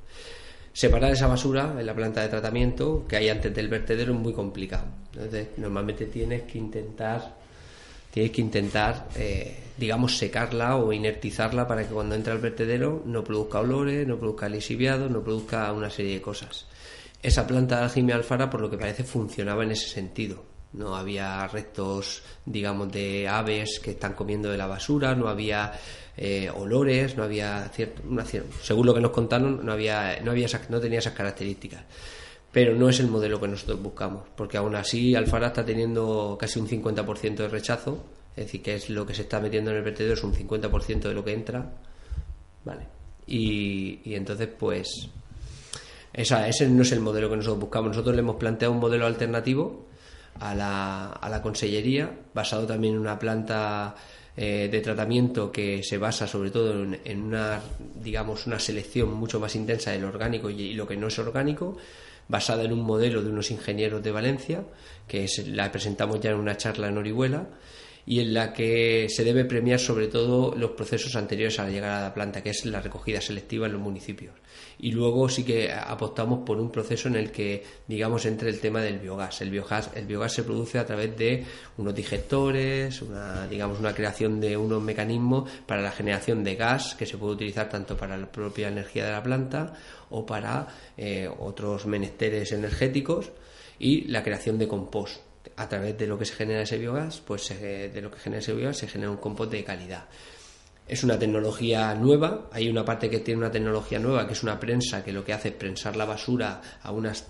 Separar 0.72 1.12
esa 1.12 1.28
basura 1.28 1.76
en 1.78 1.86
la 1.86 1.94
planta 1.94 2.22
de 2.22 2.30
tratamiento 2.30 3.06
que 3.10 3.18
hay 3.18 3.28
antes 3.28 3.54
del 3.54 3.68
vertedero 3.68 4.14
es 4.14 4.20
muy 4.20 4.32
complicado. 4.32 4.86
Entonces, 5.12 5.50
normalmente 5.58 6.06
tienes 6.06 6.44
que 6.44 6.58
intentar, 6.58 7.36
tienes 8.10 8.32
que 8.32 8.40
intentar, 8.40 9.10
eh, 9.18 9.64
digamos, 9.76 10.18
secarla 10.18 10.78
o 10.78 10.94
inertizarla 10.94 11.68
para 11.68 11.86
que 11.86 11.94
cuando 11.94 12.16
entre 12.16 12.32
al 12.32 12.40
vertedero 12.40 13.04
no 13.06 13.22
produzca 13.22 13.60
olores, 13.60 14.08
no 14.08 14.18
produzca 14.18 14.48
lisiviados, 14.48 15.12
no 15.12 15.22
produzca 15.22 15.74
una 15.74 15.90
serie 15.90 16.14
de 16.14 16.22
cosas. 16.22 16.68
Esa 17.22 17.46
planta 17.46 17.80
de 17.80 17.84
algimia 17.84 18.16
alfara, 18.16 18.50
por 18.50 18.62
lo 18.62 18.70
que 18.70 18.78
parece, 18.78 19.04
funcionaba 19.04 19.66
en 19.66 19.72
ese 19.72 19.90
sentido. 19.90 20.56
No 20.72 20.96
había 20.96 21.48
restos, 21.48 22.22
digamos, 22.46 22.92
de 22.92 23.28
aves 23.28 23.80
que 23.80 23.92
están 23.92 24.14
comiendo 24.14 24.50
de 24.50 24.58
la 24.58 24.68
basura, 24.68 25.16
no 25.16 25.30
había 25.30 25.72
eh, 26.18 26.50
olores, 26.50 27.18
no 27.18 27.24
había 27.24 27.68
cierto, 27.70 28.02
según 28.62 28.86
lo 28.86 28.94
que 28.94 29.02
nos 29.02 29.12
contaron, 29.12 29.66
no 29.66 29.74
había, 29.74 30.20
no 30.24 30.32
había 30.32 30.48
no 30.70 30.80
tenía 30.80 31.00
esas 31.00 31.14
características. 31.14 31.84
Pero 32.52 32.74
no 32.74 32.88
es 32.88 33.02
el 33.02 33.08
modelo 33.08 33.40
que 33.40 33.50
nosotros 33.50 33.82
buscamos, 33.82 34.24
porque 34.36 34.58
aún 34.58 34.76
así 34.76 35.14
Alfara 35.14 35.48
está 35.48 35.66
teniendo 35.66 36.38
casi 36.40 36.60
un 36.60 36.70
50% 36.70 37.36
de 37.36 37.48
rechazo, 37.50 38.06
es 38.36 38.46
decir, 38.46 38.62
que 38.62 38.76
es 38.76 38.90
lo 38.90 39.06
que 39.06 39.14
se 39.14 39.24
está 39.24 39.42
metiendo 39.42 39.72
en 39.72 39.78
el 39.78 39.84
vertedero, 39.84 40.14
es 40.14 40.24
un 40.24 40.34
50% 40.34 41.02
de 41.02 41.14
lo 41.14 41.24
que 41.24 41.34
entra, 41.34 41.74
¿vale? 42.64 42.88
Y, 43.28 44.00
y 44.06 44.16
entonces, 44.16 44.48
pues, 44.58 45.10
esa, 46.14 46.48
ese 46.48 46.70
no 46.70 46.84
es 46.84 46.92
el 46.94 47.02
modelo 47.02 47.30
que 47.30 47.36
nosotros 47.36 47.60
buscamos. 47.60 47.90
Nosotros 47.90 48.16
le 48.16 48.22
hemos 48.22 48.38
planteado 48.38 48.74
un 48.74 48.80
modelo 48.80 49.06
alternativo 49.06 49.86
a 50.40 50.56
la, 50.56 51.08
a 51.08 51.30
la 51.30 51.42
consellería, 51.42 52.10
basado 52.34 52.66
también 52.66 52.94
en 52.94 53.02
una 53.02 53.20
planta 53.20 53.96
eh, 54.38 54.68
de 54.72 54.82
tratamiento 54.82 55.52
que 55.52 55.82
se 55.84 55.98
basa 55.98 56.28
sobre 56.28 56.52
todo 56.52 56.84
en, 56.84 57.22
una, 57.22 57.62
digamos, 58.02 58.48
una 58.48 58.60
selección 58.60 59.14
mucho 59.14 59.40
más 59.40 59.56
intensa 59.56 59.92
del 59.92 60.04
orgánico 60.04 60.50
y, 60.50 60.74
lo 60.74 60.88
que 60.88 60.98
no 60.98 61.08
es 61.08 61.18
orgánico, 61.20 61.78
basada 62.28 62.64
en 62.64 62.74
un 62.74 62.82
modelo 62.82 63.22
de 63.22 63.30
unos 63.30 63.52
ingenieros 63.52 64.04
de 64.04 64.12
Valencia, 64.12 64.64
que 65.08 65.28
la 65.48 65.72
presentamos 65.72 66.20
ya 66.20 66.32
en 66.32 66.38
una 66.38 66.58
charla 66.58 66.88
en 66.88 66.98
Orihuela, 66.98 67.48
y 68.08 68.20
en 68.20 68.34
la 68.34 68.54
que 68.54 69.08
se 69.10 69.24
debe 69.24 69.46
premiar 69.46 69.80
sobre 69.80 70.08
todo 70.08 70.54
los 70.56 70.72
procesos 70.72 71.16
anteriores 71.16 71.58
a 71.60 71.64
la 71.64 71.70
llegada 71.70 72.00
a 72.00 72.10
la 72.10 72.14
planta, 72.14 72.44
que 72.44 72.52
es 72.52 72.66
la 72.66 72.82
recogida 72.82 73.22
selectiva 73.22 73.66
en 73.68 73.74
los 73.74 73.82
municipios 73.82 74.34
y 74.80 74.92
luego 74.92 75.30
sí 75.30 75.44
que 75.44 75.72
apostamos 75.72 76.40
por 76.46 76.60
un 76.60 76.72
proceso 76.72 77.08
en 77.08 77.16
el 77.16 77.32
que, 77.32 77.64
digamos, 77.88 78.26
entre 78.26 78.50
el 78.50 78.60
tema 78.60 78.82
del 78.82 79.00
biogás. 79.00 79.42
El 79.42 79.50
biogás, 79.50 79.90
el 79.96 80.06
biogás 80.06 80.34
se 80.34 80.44
produce 80.44 80.80
a 80.80 80.86
través 80.86 81.16
de 81.18 81.46
unos 81.78 81.96
digestores, 81.96 83.02
una, 83.02 83.48
digamos, 83.48 83.80
una 83.80 83.94
creación 83.94 84.40
de 84.40 84.58
unos 84.58 84.82
mecanismos 84.82 85.50
para 85.66 85.82
la 85.82 85.92
generación 85.92 86.44
de 86.44 86.56
gas 86.56 86.96
que 86.96 87.06
se 87.06 87.18
puede 87.18 87.34
utilizar 87.34 87.70
tanto 87.70 87.96
para 87.96 88.18
la 88.18 88.32
propia 88.32 88.68
energía 88.68 89.06
de 89.06 89.12
la 89.12 89.24
planta 89.24 89.74
o 90.10 90.26
para 90.26 90.68
eh, 90.98 91.30
otros 91.40 91.86
menesteres 91.86 92.52
energéticos 92.52 93.32
y 93.80 94.06
la 94.06 94.24
creación 94.24 94.58
de 94.58 94.68
compost. 94.68 95.22
A 95.58 95.70
través 95.70 95.98
de 95.98 96.08
lo 96.08 96.18
que 96.18 96.26
se 96.26 96.34
genera 96.34 96.64
ese 96.64 96.78
biogás, 96.78 97.22
pues 97.22 97.48
de 97.50 98.02
lo 98.02 98.10
que 98.12 98.20
genera 98.20 98.42
ese 98.42 98.54
biogás 98.54 98.78
se 98.78 98.88
genera 98.88 99.12
un 99.12 99.18
compost 99.18 99.52
de 99.52 99.64
calidad. 99.64 100.06
Es 100.88 101.04
una 101.04 101.18
tecnología 101.18 101.96
nueva, 101.96 102.48
hay 102.52 102.70
una 102.70 102.86
parte 102.86 103.10
que 103.10 103.20
tiene 103.20 103.40
una 103.40 103.50
tecnología 103.50 103.98
nueva, 103.98 104.28
que 104.28 104.34
es 104.34 104.44
una 104.44 104.60
prensa 104.60 105.04
que 105.04 105.12
lo 105.12 105.26
que 105.26 105.34
hace 105.34 105.50
es 105.50 105.56
prensar 105.56 105.96
la 105.96 106.06
basura 106.06 106.62
a 106.84 106.92
unas, 106.92 107.26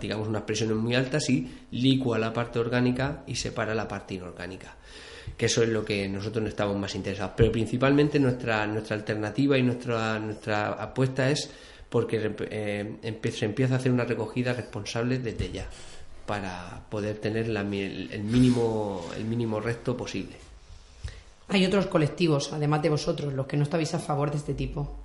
digamos, 0.00 0.26
unas 0.26 0.42
presiones 0.42 0.76
muy 0.76 0.96
altas 0.96 1.30
y 1.30 1.48
licua 1.70 2.18
la 2.18 2.32
parte 2.32 2.58
orgánica 2.58 3.22
y 3.26 3.36
separa 3.36 3.72
la 3.72 3.86
parte 3.86 4.14
inorgánica. 4.14 4.74
Que 5.36 5.46
eso 5.46 5.62
es 5.62 5.68
lo 5.68 5.84
que 5.84 6.08
nosotros 6.08 6.42
no 6.42 6.48
estamos 6.48 6.76
más 6.76 6.94
interesados. 6.96 7.34
Pero 7.36 7.52
principalmente 7.52 8.18
nuestra, 8.18 8.66
nuestra 8.66 8.96
alternativa 8.96 9.56
y 9.56 9.62
nuestra, 9.62 10.18
nuestra 10.18 10.72
apuesta 10.72 11.30
es 11.30 11.48
porque 11.88 12.34
eh, 12.50 13.20
se 13.32 13.44
empieza 13.44 13.74
a 13.74 13.76
hacer 13.78 13.92
una 13.92 14.04
recogida 14.04 14.52
responsable 14.52 15.20
desde 15.20 15.52
ya, 15.52 15.68
para 16.26 16.82
poder 16.90 17.18
tener 17.18 17.46
el, 17.46 18.24
mínimo, 18.24 19.08
el 19.16 19.24
mínimo 19.24 19.60
resto 19.60 19.96
posible. 19.96 20.47
Hay 21.48 21.64
otros 21.64 21.86
colectivos, 21.86 22.52
además 22.52 22.82
de 22.82 22.90
vosotros, 22.90 23.32
los 23.32 23.46
que 23.46 23.56
no 23.56 23.62
estáis 23.62 23.94
a 23.94 23.98
favor 23.98 24.30
de 24.30 24.36
este 24.36 24.54
tipo. 24.54 24.96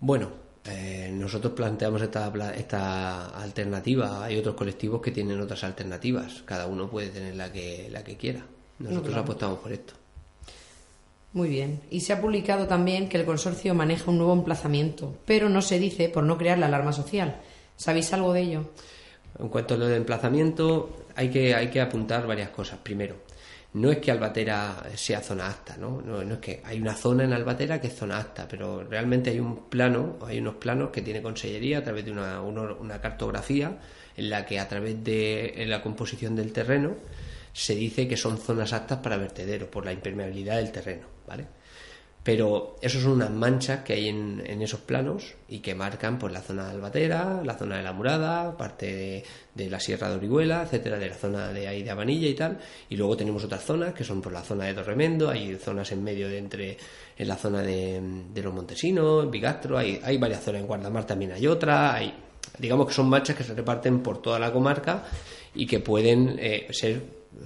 Bueno, 0.00 0.30
eh, 0.64 1.10
nosotros 1.12 1.52
planteamos 1.52 2.02
esta, 2.02 2.32
esta 2.54 3.28
alternativa. 3.28 4.24
Hay 4.24 4.36
otros 4.36 4.54
colectivos 4.54 5.00
que 5.00 5.10
tienen 5.10 5.40
otras 5.40 5.64
alternativas. 5.64 6.42
Cada 6.44 6.66
uno 6.66 6.88
puede 6.88 7.08
tener 7.08 7.34
la 7.34 7.52
que, 7.52 7.88
la 7.90 8.04
que 8.04 8.16
quiera. 8.16 8.44
Nosotros 8.78 9.16
apostamos 9.16 9.58
por 9.58 9.72
esto. 9.72 9.94
Muy 11.32 11.48
bien. 11.48 11.80
Y 11.90 12.00
se 12.00 12.12
ha 12.12 12.20
publicado 12.20 12.66
también 12.66 13.08
que 13.08 13.18
el 13.18 13.26
consorcio 13.26 13.74
maneja 13.74 14.10
un 14.10 14.18
nuevo 14.18 14.32
emplazamiento, 14.32 15.14
pero 15.26 15.48
no 15.48 15.60
se 15.60 15.78
dice 15.78 16.08
por 16.08 16.24
no 16.24 16.38
crear 16.38 16.58
la 16.58 16.66
alarma 16.66 16.92
social. 16.92 17.40
¿Sabéis 17.76 18.12
algo 18.12 18.32
de 18.32 18.40
ello? 18.40 18.70
En 19.38 19.48
cuanto 19.48 19.74
a 19.74 19.76
lo 19.76 19.86
de 19.86 19.96
emplazamiento, 19.96 20.96
hay 21.14 21.30
que, 21.30 21.54
hay 21.54 21.68
que 21.68 21.80
apuntar 21.80 22.26
varias 22.26 22.50
cosas. 22.50 22.78
Primero, 22.82 23.16
no 23.74 23.90
es 23.90 23.98
que 23.98 24.10
Albatera 24.10 24.84
sea 24.94 25.20
zona 25.20 25.48
acta, 25.48 25.76
¿no? 25.76 26.00
¿no? 26.00 26.20
es 26.20 26.38
que 26.38 26.62
hay 26.64 26.80
una 26.80 26.94
zona 26.94 27.24
en 27.24 27.32
Albatera 27.32 27.80
que 27.80 27.88
es 27.88 27.94
zona 27.94 28.18
acta, 28.18 28.46
pero 28.48 28.84
realmente 28.84 29.30
hay 29.30 29.40
un 29.40 29.68
plano, 29.68 30.18
hay 30.26 30.38
unos 30.38 30.54
planos 30.56 30.90
que 30.90 31.02
tiene 31.02 31.20
Consellería 31.20 31.78
a 31.78 31.82
través 31.82 32.04
de 32.04 32.12
una, 32.12 32.40
una 32.40 33.00
cartografía 33.00 33.78
en 34.16 34.30
la 34.30 34.46
que 34.46 34.58
a 34.58 34.68
través 34.68 35.02
de 35.04 35.64
la 35.66 35.82
composición 35.82 36.34
del 36.36 36.52
terreno 36.52 36.94
se 37.52 37.74
dice 37.74 38.06
que 38.06 38.16
son 38.16 38.38
zonas 38.38 38.72
aptas 38.72 38.98
para 38.98 39.16
vertederos 39.16 39.68
por 39.68 39.84
la 39.84 39.92
impermeabilidad 39.92 40.56
del 40.56 40.72
terreno, 40.72 41.06
¿vale? 41.26 41.46
Pero 42.26 42.74
eso 42.82 43.00
son 43.00 43.12
unas 43.12 43.30
manchas 43.30 43.84
que 43.84 43.92
hay 43.92 44.08
en, 44.08 44.60
esos 44.60 44.80
planos 44.80 45.34
y 45.48 45.60
que 45.60 45.76
marcan 45.76 46.18
pues, 46.18 46.32
la 46.32 46.40
zona 46.40 46.64
de 46.64 46.70
Albatera, 46.72 47.40
la 47.44 47.56
zona 47.56 47.76
de 47.76 47.84
la 47.84 47.92
Murada, 47.92 48.56
parte 48.56 49.22
de, 49.54 49.70
la 49.70 49.78
Sierra 49.78 50.08
de 50.08 50.16
Orihuela, 50.16 50.64
etcétera, 50.64 50.98
de 50.98 51.08
la 51.08 51.14
zona 51.14 51.52
de 51.52 51.68
ahí 51.68 51.84
de 51.84 51.90
Abanilla 51.90 52.26
y 52.26 52.34
tal. 52.34 52.58
Y 52.88 52.96
luego 52.96 53.16
tenemos 53.16 53.44
otras 53.44 53.62
zonas 53.62 53.94
que 53.94 54.02
son 54.02 54.20
por 54.20 54.32
la 54.32 54.42
zona 54.42 54.64
de 54.64 54.74
Torremendo, 54.74 55.30
hay 55.30 55.54
zonas 55.54 55.92
en 55.92 56.02
medio 56.02 56.28
de 56.28 56.38
entre, 56.38 56.76
en 57.16 57.28
la 57.28 57.36
zona 57.36 57.62
de, 57.62 58.02
los 58.42 58.52
Montesinos, 58.52 59.30
Bigastro, 59.30 59.78
hay, 59.78 60.00
hay 60.02 60.18
varias 60.18 60.42
zonas, 60.42 60.62
en 60.62 60.66
Guardamar 60.66 61.06
también 61.06 61.30
hay 61.30 61.46
otra, 61.46 61.94
hay, 61.94 62.12
digamos 62.58 62.88
que 62.88 62.92
son 62.92 63.08
manchas 63.08 63.36
que 63.36 63.44
se 63.44 63.54
reparten 63.54 64.02
por 64.02 64.20
toda 64.20 64.40
la 64.40 64.52
comarca 64.52 65.04
y 65.54 65.64
que 65.64 65.78
pueden 65.78 66.36
eh, 66.40 66.66
ser 66.72 67.04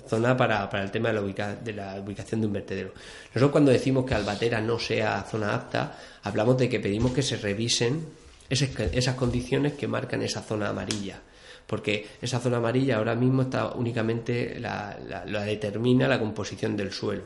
zona 0.09 0.37
para, 0.37 0.69
para 0.71 0.85
el 0.85 0.91
tema 0.91 1.13
de 1.13 1.15
la, 1.15 1.55
de 1.55 1.73
la 1.73 2.01
ubicación 2.01 2.41
de 2.41 2.47
un 2.47 2.53
vertedero. 2.53 2.93
Nosotros 3.29 3.51
cuando 3.51 3.71
decimos 3.71 4.05
que 4.05 4.15
Albatera 4.15 4.61
no 4.61 4.79
sea 4.79 5.23
zona 5.23 5.55
apta, 5.55 5.99
hablamos 6.23 6.59
de 6.59 6.69
que 6.69 6.81
pedimos 6.81 7.13
que 7.13 7.23
se 7.23 7.37
revisen 7.37 8.07
esas 8.49 9.15
condiciones 9.15 9.75
que 9.75 9.87
marcan 9.87 10.23
esa 10.23 10.43
zona 10.43 10.71
amarilla 10.71 11.21
porque 11.71 12.05
esa 12.21 12.41
zona 12.41 12.57
amarilla 12.57 12.97
ahora 12.97 13.15
mismo 13.15 13.43
está 13.43 13.69
únicamente 13.69 14.59
la, 14.59 14.99
la, 15.25 15.45
determina 15.45 16.09
la 16.09 16.19
composición 16.19 16.77
del 16.77 16.91
suelo. 16.91 17.23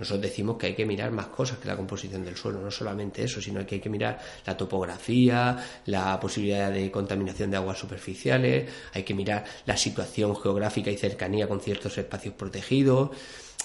Nosotros 0.00 0.22
decimos 0.22 0.56
que 0.56 0.68
hay 0.68 0.74
que 0.74 0.86
mirar 0.86 1.10
más 1.10 1.26
cosas 1.26 1.58
que 1.58 1.68
la 1.68 1.76
composición 1.76 2.24
del 2.24 2.34
suelo, 2.34 2.60
no 2.60 2.70
solamente 2.70 3.22
eso, 3.22 3.40
sino 3.40 3.64
que 3.66 3.74
hay 3.74 3.80
que 3.80 3.90
mirar 3.90 4.18
la 4.46 4.56
topografía, 4.56 5.58
la 5.84 6.18
posibilidad 6.18 6.72
de 6.72 6.90
contaminación 6.90 7.50
de 7.50 7.58
aguas 7.58 7.78
superficiales, 7.78 8.70
hay 8.94 9.02
que 9.02 9.12
mirar 9.12 9.44
la 9.66 9.76
situación 9.76 10.34
geográfica 10.34 10.90
y 10.90 10.96
cercanía 10.96 11.46
con 11.46 11.60
ciertos 11.60 11.98
espacios 11.98 12.34
protegidos, 12.34 13.10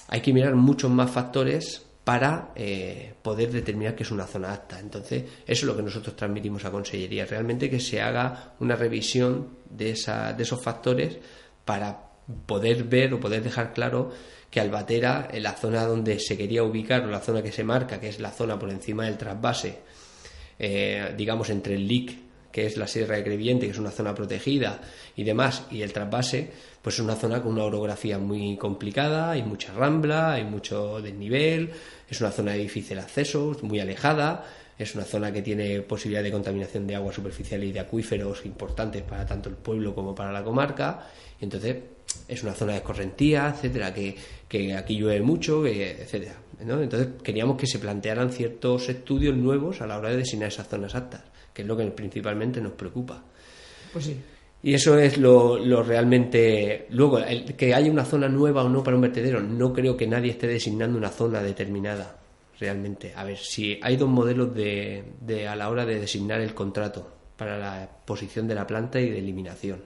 hay 0.09 0.19
que 0.19 0.33
mirar 0.33 0.55
muchos 0.55 0.91
más 0.91 1.09
factores 1.09 1.85
para 2.03 2.51
eh, 2.55 3.13
poder 3.21 3.51
determinar 3.51 3.95
que 3.95 4.03
es 4.03 4.11
una 4.11 4.27
zona 4.27 4.53
apta. 4.53 4.77
Entonces, 4.79 5.23
eso 5.23 5.31
es 5.47 5.63
lo 5.63 5.75
que 5.75 5.83
nosotros 5.83 6.17
transmitimos 6.17 6.65
a 6.65 6.71
Consellería, 6.71 7.25
realmente 7.25 7.69
que 7.69 7.79
se 7.79 8.01
haga 8.01 8.55
una 8.59 8.75
revisión 8.75 9.57
de, 9.69 9.91
esa, 9.91 10.33
de 10.33 10.43
esos 10.43 10.61
factores 10.61 11.17
para 11.63 12.09
poder 12.45 12.83
ver 12.83 13.13
o 13.13 13.19
poder 13.21 13.41
dejar 13.41 13.73
claro 13.73 14.11
que 14.49 14.59
Albatera, 14.59 15.27
en 15.31 15.43
la 15.43 15.53
zona 15.53 15.85
donde 15.85 16.19
se 16.19 16.37
quería 16.37 16.63
ubicar 16.63 17.03
o 17.03 17.07
la 17.07 17.19
zona 17.19 17.41
que 17.41 17.51
se 17.51 17.63
marca, 17.63 17.99
que 17.99 18.09
es 18.09 18.19
la 18.19 18.31
zona 18.31 18.57
por 18.57 18.69
encima 18.69 19.05
del 19.05 19.17
trasvase, 19.17 19.79
eh, 20.57 21.13
digamos 21.17 21.49
entre 21.49 21.75
el 21.75 21.87
LIC, 21.87 22.25
que 22.55 22.65
es 22.65 22.77
la 22.77 22.87
Sierra 22.87 23.17
de 23.17 23.23
Crevillente, 23.25 23.65
que 23.65 23.73
es 23.73 23.77
una 23.77 23.91
zona 23.91 24.15
protegida 24.15 24.79
y 25.17 25.25
demás, 25.25 25.65
y 25.69 25.81
el 25.81 25.91
trasvase, 25.91 26.49
pues 26.81 26.95
es 26.95 27.01
una 27.01 27.15
zona 27.15 27.41
con 27.41 27.51
una 27.51 27.65
orografía 27.65 28.17
muy 28.17 28.55
complicada, 28.55 29.31
hay 29.31 29.43
mucha 29.43 29.73
rambla, 29.73 30.35
hay 30.35 30.45
mucho 30.45 31.01
desnivel, 31.01 31.71
es 32.09 32.21
una 32.21 32.31
zona 32.31 32.53
de 32.53 32.59
difícil 32.59 32.97
acceso, 32.97 33.57
muy 33.61 33.81
alejada, 33.81 34.45
es 34.77 34.95
una 34.95 35.03
zona 35.03 35.33
que 35.33 35.41
tiene 35.41 35.81
posibilidad 35.81 36.23
de 36.23 36.31
contaminación 36.31 36.87
de 36.87 36.95
agua 36.95 37.11
superficial 37.11 37.61
y 37.61 37.73
de 37.73 37.81
acuíferos 37.81 38.45
importantes 38.45 39.03
para 39.03 39.25
tanto 39.25 39.49
el 39.49 39.55
pueblo 39.55 39.93
como 39.93 40.15
para 40.15 40.31
la 40.31 40.41
comarca, 40.41 41.07
y 41.41 41.43
entonces 41.43 41.75
es 42.27 42.43
una 42.43 42.53
zona 42.53 42.73
de 42.73 42.79
escorrentía, 42.79 43.53
etcétera, 43.55 43.93
que, 43.93 44.15
que 44.47 44.75
aquí 44.75 44.97
llueve 44.97 45.21
mucho, 45.21 45.65
etcétera. 45.65 46.35
Entonces 46.59 47.09
queríamos 47.23 47.57
que 47.57 47.67
se 47.67 47.79
plantearan 47.79 48.31
ciertos 48.31 48.89
estudios 48.89 49.35
nuevos 49.35 49.81
a 49.81 49.87
la 49.87 49.97
hora 49.97 50.09
de 50.09 50.17
designar 50.17 50.49
esas 50.49 50.67
zonas 50.67 50.95
aptas, 50.95 51.23
que 51.53 51.61
es 51.61 51.67
lo 51.67 51.75
que 51.75 51.85
principalmente 51.87 52.61
nos 52.61 52.73
preocupa. 52.73 53.23
Pues 53.91 54.05
sí. 54.05 54.17
Y 54.65 54.73
eso 54.73 54.97
es 54.97 55.19
lo, 55.19 55.83
realmente. 55.83 56.87
Luego, 56.89 57.19
el, 57.19 57.55
que 57.55 57.75
haya 57.75 57.91
una 57.91 58.03
zona 58.03 58.27
nueva 58.27 58.63
o 58.63 58.69
no 58.69 58.81
para 58.81 58.95
un 58.95 59.03
vertedero, 59.03 59.39
no 59.39 59.71
creo 59.71 59.95
que 59.95 60.07
nadie 60.07 60.31
esté 60.31 60.47
designando 60.47 60.97
una 60.97 61.09
zona 61.09 61.43
determinada, 61.43 62.17
realmente. 62.59 63.13
A 63.15 63.23
ver, 63.23 63.37
si 63.37 63.77
hay 63.79 63.95
dos 63.95 64.09
modelos 64.09 64.55
de, 64.55 65.03
de, 65.21 65.47
a 65.47 65.55
la 65.55 65.69
hora 65.69 65.85
de 65.85 65.99
designar 65.99 66.41
el 66.41 66.55
contrato 66.55 67.13
para 67.37 67.59
la 67.59 67.87
posición 68.05 68.47
de 68.47 68.55
la 68.55 68.65
planta 68.65 68.99
y 68.99 69.11
de 69.11 69.19
eliminación. 69.19 69.83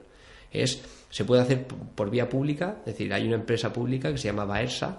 Es, 0.50 0.80
se 1.10 1.24
puede 1.24 1.42
hacer 1.42 1.66
por 1.66 2.10
vía 2.10 2.28
pública, 2.28 2.76
es 2.80 2.92
decir, 2.92 3.12
hay 3.12 3.26
una 3.26 3.36
empresa 3.36 3.72
pública 3.72 4.10
que 4.10 4.18
se 4.18 4.28
llama 4.28 4.44
Baersa, 4.46 4.96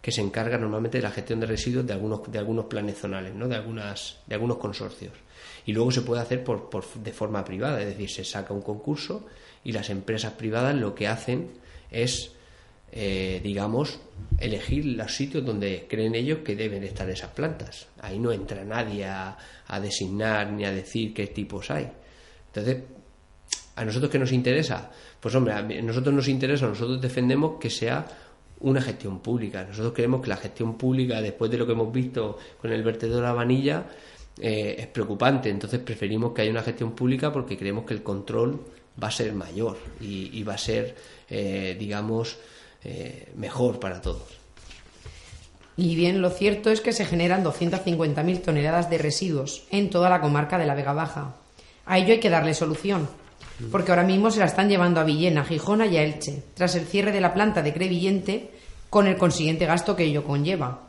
que 0.00 0.12
se 0.12 0.20
encarga 0.20 0.58
normalmente 0.58 0.98
de 0.98 1.02
la 1.02 1.10
gestión 1.10 1.40
de 1.40 1.46
residuos 1.46 1.86
de 1.86 1.92
algunos, 1.92 2.30
de 2.30 2.38
algunos 2.38 2.66
planes 2.66 2.98
zonales, 2.98 3.34
¿no? 3.34 3.48
de, 3.48 3.56
algunas, 3.56 4.20
de 4.26 4.34
algunos 4.34 4.58
consorcios 4.58 5.12
y 5.66 5.72
luego 5.72 5.90
se 5.90 6.02
puede 6.02 6.22
hacer 6.22 6.44
por, 6.44 6.70
de 6.94 7.12
forma 7.12 7.44
privada, 7.44 7.80
es 7.80 7.88
decir, 7.88 8.08
se 8.08 8.24
saca 8.24 8.54
un 8.54 8.62
concurso 8.62 9.26
y 9.64 9.72
las 9.72 9.90
empresas 9.90 10.32
privadas 10.34 10.74
lo 10.76 10.94
que 10.94 11.08
hacen 11.08 11.50
es, 11.90 12.32
eh, 12.92 13.40
digamos, 13.42 13.98
elegir 14.38 14.86
los 14.86 15.14
sitios 15.14 15.44
donde 15.44 15.86
creen 15.88 16.14
ellos 16.14 16.38
que 16.44 16.54
deben 16.54 16.84
estar 16.84 17.10
esas 17.10 17.30
plantas. 17.30 17.88
Ahí 18.00 18.20
no 18.20 18.30
entra 18.30 18.64
nadie 18.64 19.06
a, 19.06 19.36
designar 19.82 20.52
ni 20.52 20.64
a 20.64 20.70
decir 20.70 21.12
qué 21.12 21.26
tipos 21.26 21.70
hay. 21.72 21.90
Entonces, 22.46 22.84
¿a 23.76 23.84
nosotros 23.84 24.10
qué 24.10 24.18
nos 24.18 24.32
interesa? 24.32 24.90
Pues 25.20 25.34
hombre, 25.34 25.54
a 25.54 25.62
nosotros 25.62 26.14
nos 26.14 26.28
interesa, 26.28 26.66
nosotros 26.66 27.00
defendemos 27.00 27.60
que 27.60 27.70
sea 27.70 28.06
una 28.60 28.80
gestión 28.80 29.20
pública. 29.20 29.64
Nosotros 29.64 29.92
creemos 29.94 30.22
que 30.22 30.28
la 30.28 30.36
gestión 30.36 30.76
pública, 30.76 31.20
después 31.20 31.50
de 31.50 31.58
lo 31.58 31.66
que 31.66 31.72
hemos 31.72 31.92
visto 31.92 32.38
con 32.60 32.72
el 32.72 32.82
vertedero 32.82 33.16
de 33.16 33.22
la 33.22 33.32
vanilla, 33.32 33.84
eh, 34.40 34.76
es 34.78 34.86
preocupante. 34.86 35.50
Entonces 35.50 35.80
preferimos 35.80 36.32
que 36.32 36.42
haya 36.42 36.50
una 36.50 36.62
gestión 36.62 36.92
pública 36.92 37.32
porque 37.32 37.56
creemos 37.56 37.84
que 37.84 37.94
el 37.94 38.02
control 38.02 38.60
va 39.02 39.08
a 39.08 39.10
ser 39.10 39.34
mayor 39.34 39.76
y, 40.00 40.42
va 40.42 40.54
a 40.54 40.58
ser, 40.58 40.94
eh, 41.28 41.76
digamos, 41.78 42.38
eh, 42.82 43.30
mejor 43.36 43.78
para 43.78 44.00
todos. 44.00 44.38
Y 45.76 45.94
bien, 45.94 46.22
lo 46.22 46.30
cierto 46.30 46.70
es 46.70 46.80
que 46.80 46.94
se 46.94 47.04
generan 47.04 47.44
250.000 47.44 48.40
toneladas 48.40 48.88
de 48.88 48.96
residuos 48.96 49.66
en 49.70 49.90
toda 49.90 50.08
la 50.08 50.22
comarca 50.22 50.56
de 50.56 50.64
la 50.64 50.74
Vega 50.74 50.94
Baja. 50.94 51.36
A 51.84 51.98
ello 51.98 52.14
hay 52.14 52.20
que 52.20 52.30
darle 52.30 52.54
solución, 52.54 53.06
porque 53.70 53.90
ahora 53.90 54.04
mismo 54.04 54.30
se 54.30 54.40
la 54.40 54.46
están 54.46 54.68
llevando 54.68 55.00
a 55.00 55.04
Villena, 55.04 55.44
Gijona 55.44 55.86
y 55.86 55.96
a 55.96 56.02
Elche, 56.02 56.42
tras 56.54 56.74
el 56.74 56.86
cierre 56.86 57.12
de 57.12 57.20
la 57.20 57.34
planta 57.34 57.62
de 57.62 57.72
Crevillente, 57.72 58.50
con 58.90 59.06
el 59.06 59.16
consiguiente 59.16 59.66
gasto 59.66 59.96
que 59.96 60.04
ello 60.04 60.24
conlleva. 60.24 60.82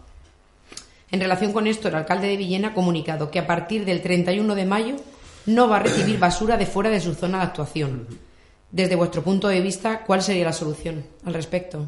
En 1.09 1.21
relación 1.21 1.53
con 1.53 1.67
esto, 1.67 1.87
el 1.87 1.95
alcalde 1.95 2.27
de 2.27 2.37
Villena 2.37 2.69
ha 2.69 2.73
comunicado 2.73 3.31
que 3.31 3.39
a 3.39 3.47
partir 3.47 3.85
del 3.85 4.01
31 4.01 4.55
de 4.55 4.65
mayo 4.65 4.95
no 5.45 5.69
va 5.69 5.77
a 5.77 5.83
recibir 5.83 6.19
basura 6.19 6.57
de 6.57 6.65
fuera 6.65 6.89
de 6.89 6.99
su 6.99 7.13
zona 7.13 7.39
de 7.39 7.45
actuación. 7.45 8.07
Desde 8.71 8.95
vuestro 8.95 9.23
punto 9.23 9.47
de 9.47 9.61
vista, 9.61 10.03
¿cuál 10.03 10.21
sería 10.21 10.45
la 10.45 10.53
solución 10.53 11.05
al 11.23 11.33
respecto? 11.33 11.87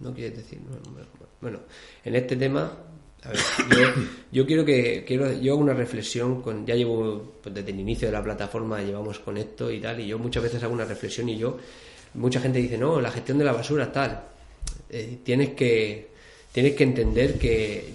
No 0.00 0.12
quieres 0.12 0.36
decir. 0.36 0.60
Bueno, 1.40 1.60
en 2.04 2.16
este 2.16 2.34
tema, 2.36 2.72
a 3.24 3.30
ver, 3.30 3.94
yo, 4.30 4.46
quiero 4.46 4.64
que 4.64 5.04
quiero 5.04 5.32
yo 5.32 5.54
hago 5.54 5.62
una 5.62 5.74
reflexión 5.74 6.40
con 6.40 6.64
ya 6.64 6.76
llevo 6.76 7.38
pues, 7.42 7.54
desde 7.54 7.70
el 7.70 7.80
inicio 7.80 8.08
de 8.08 8.12
la 8.12 8.22
plataforma 8.22 8.80
llevamos 8.80 9.18
con 9.18 9.36
esto 9.36 9.70
y 9.70 9.80
tal 9.80 9.98
y 10.00 10.06
yo 10.06 10.18
muchas 10.18 10.44
veces 10.44 10.62
hago 10.62 10.72
una 10.72 10.84
reflexión 10.84 11.28
y 11.28 11.36
yo 11.36 11.58
mucha 12.14 12.40
gente 12.40 12.60
dice 12.60 12.78
no 12.78 13.00
la 13.00 13.10
gestión 13.10 13.38
de 13.38 13.44
la 13.44 13.52
basura 13.52 13.90
tal 13.90 14.22
eh, 14.88 15.18
tienes 15.24 15.50
que 15.50 16.08
tienes 16.52 16.74
que 16.74 16.84
entender 16.84 17.38
que 17.38 17.92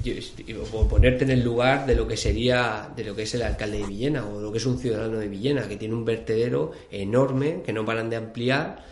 o 0.72 0.88
ponerte 0.88 1.24
en 1.24 1.32
el 1.32 1.42
lugar 1.42 1.86
de 1.86 1.96
lo 1.96 2.06
que 2.06 2.18
sería 2.18 2.92
de 2.96 3.06
lo 3.06 3.16
que 3.16 3.24
es 3.24 3.34
el 3.34 3.44
alcalde 3.44 3.80
de 3.80 3.88
Villena 3.88 4.28
o 4.28 4.42
lo 4.42 4.52
que 4.52 4.58
es 4.58 4.66
un 4.66 4.78
ciudadano 4.78 5.18
de 5.20 5.30
Villena 5.30 5.68
que 5.70 5.78
tiene 5.78 5.96
un 5.96 6.04
vertedero 6.04 6.72
enorme 6.92 7.62
que 7.66 7.72
no 7.72 7.86
paran 7.86 8.10
de 8.10 8.18
ampliar 8.18 8.84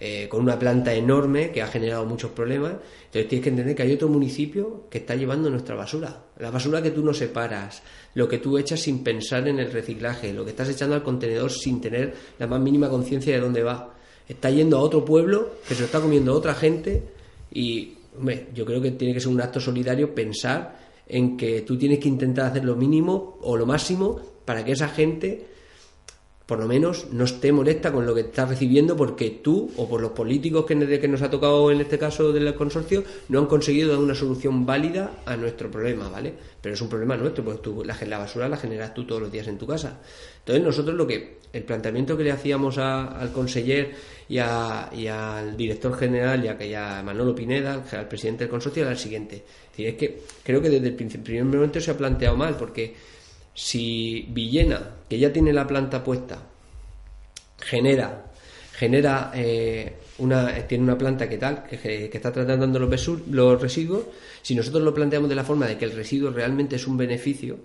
eh, 0.00 0.28
con 0.28 0.42
una 0.42 0.56
planta 0.56 0.94
enorme 0.94 1.50
que 1.50 1.60
ha 1.60 1.66
generado 1.66 2.06
muchos 2.06 2.30
problemas. 2.30 2.74
Entonces 3.06 3.28
tienes 3.28 3.42
que 3.42 3.50
entender 3.50 3.74
que 3.74 3.82
hay 3.82 3.92
otro 3.92 4.08
municipio 4.08 4.84
que 4.88 4.98
está 4.98 5.16
llevando 5.16 5.50
nuestra 5.50 5.74
basura. 5.74 6.26
La 6.38 6.52
basura 6.52 6.80
que 6.80 6.92
tú 6.92 7.02
no 7.02 7.12
separas 7.12 7.82
lo 8.14 8.28
que 8.28 8.38
tú 8.38 8.58
echas 8.58 8.78
sin 8.78 9.02
pensar 9.02 9.48
en 9.48 9.58
el 9.58 9.72
reciclaje 9.72 10.32
lo 10.32 10.44
que 10.44 10.50
estás 10.50 10.68
echando 10.68 10.94
al 10.94 11.02
contenedor 11.02 11.50
sin 11.50 11.80
tener 11.80 12.14
la 12.38 12.46
más 12.46 12.60
mínima 12.60 12.88
conciencia 12.88 13.34
de 13.34 13.40
dónde 13.40 13.64
va. 13.64 13.92
Está 14.28 14.50
yendo 14.50 14.76
a 14.78 14.82
otro 14.82 15.04
pueblo 15.04 15.54
que 15.66 15.74
se 15.74 15.80
lo 15.80 15.86
está 15.86 16.00
comiendo 16.00 16.32
otra 16.32 16.54
gente 16.54 17.02
y 17.50 17.94
yo 18.54 18.64
creo 18.64 18.80
que 18.80 18.92
tiene 18.92 19.14
que 19.14 19.20
ser 19.20 19.32
un 19.32 19.40
acto 19.40 19.58
solidario 19.58 20.14
pensar 20.14 20.78
en 21.08 21.36
que 21.36 21.62
tú 21.62 21.76
tienes 21.76 21.98
que 21.98 22.08
intentar 22.08 22.46
hacer 22.46 22.64
lo 22.64 22.76
mínimo 22.76 23.38
o 23.42 23.56
lo 23.56 23.66
máximo 23.66 24.20
para 24.44 24.64
que 24.64 24.72
esa 24.72 24.88
gente 24.88 25.57
por 26.48 26.58
lo 26.58 26.66
menos 26.66 27.08
no 27.12 27.24
esté 27.24 27.52
molesta 27.52 27.92
con 27.92 28.06
lo 28.06 28.14
que 28.14 28.22
está 28.22 28.46
recibiendo 28.46 28.96
porque 28.96 29.38
tú 29.42 29.70
o 29.76 29.86
por 29.86 30.00
los 30.00 30.12
políticos 30.12 30.64
que, 30.64 30.98
que 30.98 31.06
nos 31.06 31.20
ha 31.20 31.28
tocado 31.28 31.70
en 31.70 31.82
este 31.82 31.98
caso 31.98 32.32
del 32.32 32.54
consorcio 32.54 33.04
no 33.28 33.40
han 33.40 33.44
conseguido 33.44 33.90
dar 33.90 33.98
una 33.98 34.14
solución 34.14 34.64
válida 34.64 35.20
a 35.26 35.36
nuestro 35.36 35.70
problema, 35.70 36.08
¿vale? 36.08 36.32
Pero 36.62 36.74
es 36.74 36.80
un 36.80 36.88
problema 36.88 37.18
nuestro, 37.18 37.44
porque 37.44 37.60
tú, 37.60 37.84
la, 37.84 37.94
la 38.06 38.16
basura 38.16 38.48
la 38.48 38.56
generas 38.56 38.94
tú 38.94 39.06
todos 39.06 39.20
los 39.20 39.30
días 39.30 39.46
en 39.46 39.58
tu 39.58 39.66
casa. 39.66 40.00
Entonces 40.38 40.64
nosotros 40.64 40.96
lo 40.96 41.06
que, 41.06 41.36
el 41.52 41.64
planteamiento 41.64 42.16
que 42.16 42.24
le 42.24 42.32
hacíamos 42.32 42.78
al 42.78 43.30
conseller 43.30 43.90
y, 44.26 44.38
al 44.38 45.54
director 45.54 45.94
general 45.98 46.42
y 46.46 46.48
a, 46.48 46.64
y 46.64 46.72
a 46.72 47.02
Manolo 47.02 47.34
Pineda, 47.34 47.84
al 47.92 48.08
presidente 48.08 48.44
del 48.44 48.50
consorcio, 48.50 48.84
era 48.84 48.92
el 48.92 48.98
siguiente. 48.98 49.44
Es, 49.76 49.84
es 49.84 49.94
que 49.96 50.22
creo 50.42 50.62
que 50.62 50.70
desde 50.70 50.88
el 50.88 50.94
primer 50.94 51.44
momento 51.44 51.78
se 51.78 51.90
ha 51.90 51.96
planteado 51.98 52.38
mal, 52.38 52.56
porque 52.56 52.94
si 53.58 54.24
Villena, 54.28 54.94
que 55.08 55.18
ya 55.18 55.32
tiene 55.32 55.52
la 55.52 55.66
planta 55.66 56.04
puesta, 56.04 56.38
genera, 57.58 58.26
genera 58.72 59.32
eh, 59.34 59.94
una, 60.18 60.54
tiene 60.68 60.84
una 60.84 60.96
planta 60.96 61.28
que 61.28 61.38
tal, 61.38 61.64
que, 61.64 62.08
está 62.12 62.30
tratando 62.30 62.78
los, 62.78 63.08
los 63.28 63.60
residuos, 63.60 64.04
si 64.42 64.54
nosotros 64.54 64.84
lo 64.84 64.94
planteamos 64.94 65.28
de 65.28 65.34
la 65.34 65.42
forma 65.42 65.66
de 65.66 65.76
que 65.76 65.86
el 65.86 65.90
residuo 65.90 66.30
realmente 66.30 66.76
es 66.76 66.86
un 66.86 66.96
beneficio, 66.96 67.58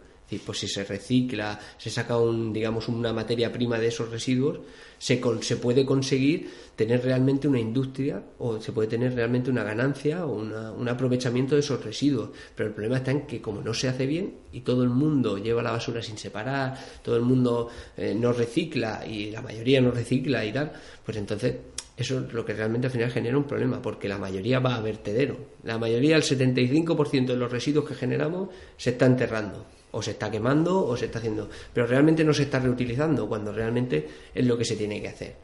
pues 0.45 0.59
si 0.59 0.67
se 0.67 0.83
recicla, 0.83 1.59
se 1.77 1.89
saca 1.89 2.17
un, 2.17 2.53
digamos, 2.53 2.87
una 2.87 3.13
materia 3.13 3.51
prima 3.51 3.79
de 3.79 3.87
esos 3.87 4.09
residuos, 4.09 4.59
se, 4.97 5.21
se 5.41 5.57
puede 5.57 5.85
conseguir 5.85 6.49
tener 6.75 7.03
realmente 7.03 7.47
una 7.47 7.59
industria 7.59 8.23
o 8.39 8.59
se 8.59 8.71
puede 8.71 8.87
tener 8.87 9.13
realmente 9.13 9.51
una 9.51 9.63
ganancia 9.63 10.25
o 10.25 10.33
un 10.33 10.89
aprovechamiento 10.89 11.55
de 11.55 11.61
esos 11.61 11.83
residuos. 11.83 12.29
Pero 12.55 12.69
el 12.69 12.75
problema 12.75 12.97
está 12.97 13.11
en 13.11 13.27
que 13.27 13.41
como 13.41 13.61
no 13.61 13.73
se 13.73 13.87
hace 13.87 14.05
bien 14.05 14.35
y 14.51 14.61
todo 14.61 14.83
el 14.83 14.89
mundo 14.89 15.37
lleva 15.37 15.61
la 15.61 15.71
basura 15.71 16.01
sin 16.01 16.17
separar, 16.17 16.77
todo 17.03 17.15
el 17.15 17.23
mundo 17.23 17.69
eh, 17.97 18.15
no 18.15 18.33
recicla 18.33 19.05
y 19.05 19.31
la 19.31 19.41
mayoría 19.41 19.81
no 19.81 19.91
recicla 19.91 20.45
y 20.45 20.51
tal, 20.51 20.71
pues 21.05 21.17
entonces 21.17 21.55
eso 21.95 22.19
es 22.19 22.33
lo 22.33 22.43
que 22.43 22.53
realmente 22.53 22.87
al 22.87 22.93
final 22.93 23.11
genera 23.11 23.37
un 23.37 23.43
problema, 23.43 23.79
porque 23.79 24.07
la 24.07 24.17
mayoría 24.17 24.59
va 24.59 24.75
a 24.75 24.81
vertedero. 24.81 25.37
La 25.63 25.77
mayoría, 25.77 26.15
el 26.15 26.23
75% 26.23 27.27
de 27.27 27.35
los 27.35 27.51
residuos 27.51 27.87
que 27.87 27.93
generamos, 27.93 28.49
se 28.77 28.91
está 28.91 29.05
enterrando 29.05 29.63
o 29.93 30.01
se 30.01 30.11
está 30.11 30.29
quemando 30.29 30.85
o 30.85 30.97
se 30.97 31.05
está 31.05 31.19
haciendo, 31.19 31.49
pero 31.73 31.87
realmente 31.87 32.23
no 32.23 32.33
se 32.33 32.43
está 32.43 32.59
reutilizando 32.59 33.27
cuando 33.27 33.51
realmente 33.51 34.07
es 34.33 34.45
lo 34.45 34.57
que 34.57 34.65
se 34.65 34.75
tiene 34.75 35.01
que 35.01 35.07
hacer. 35.07 35.35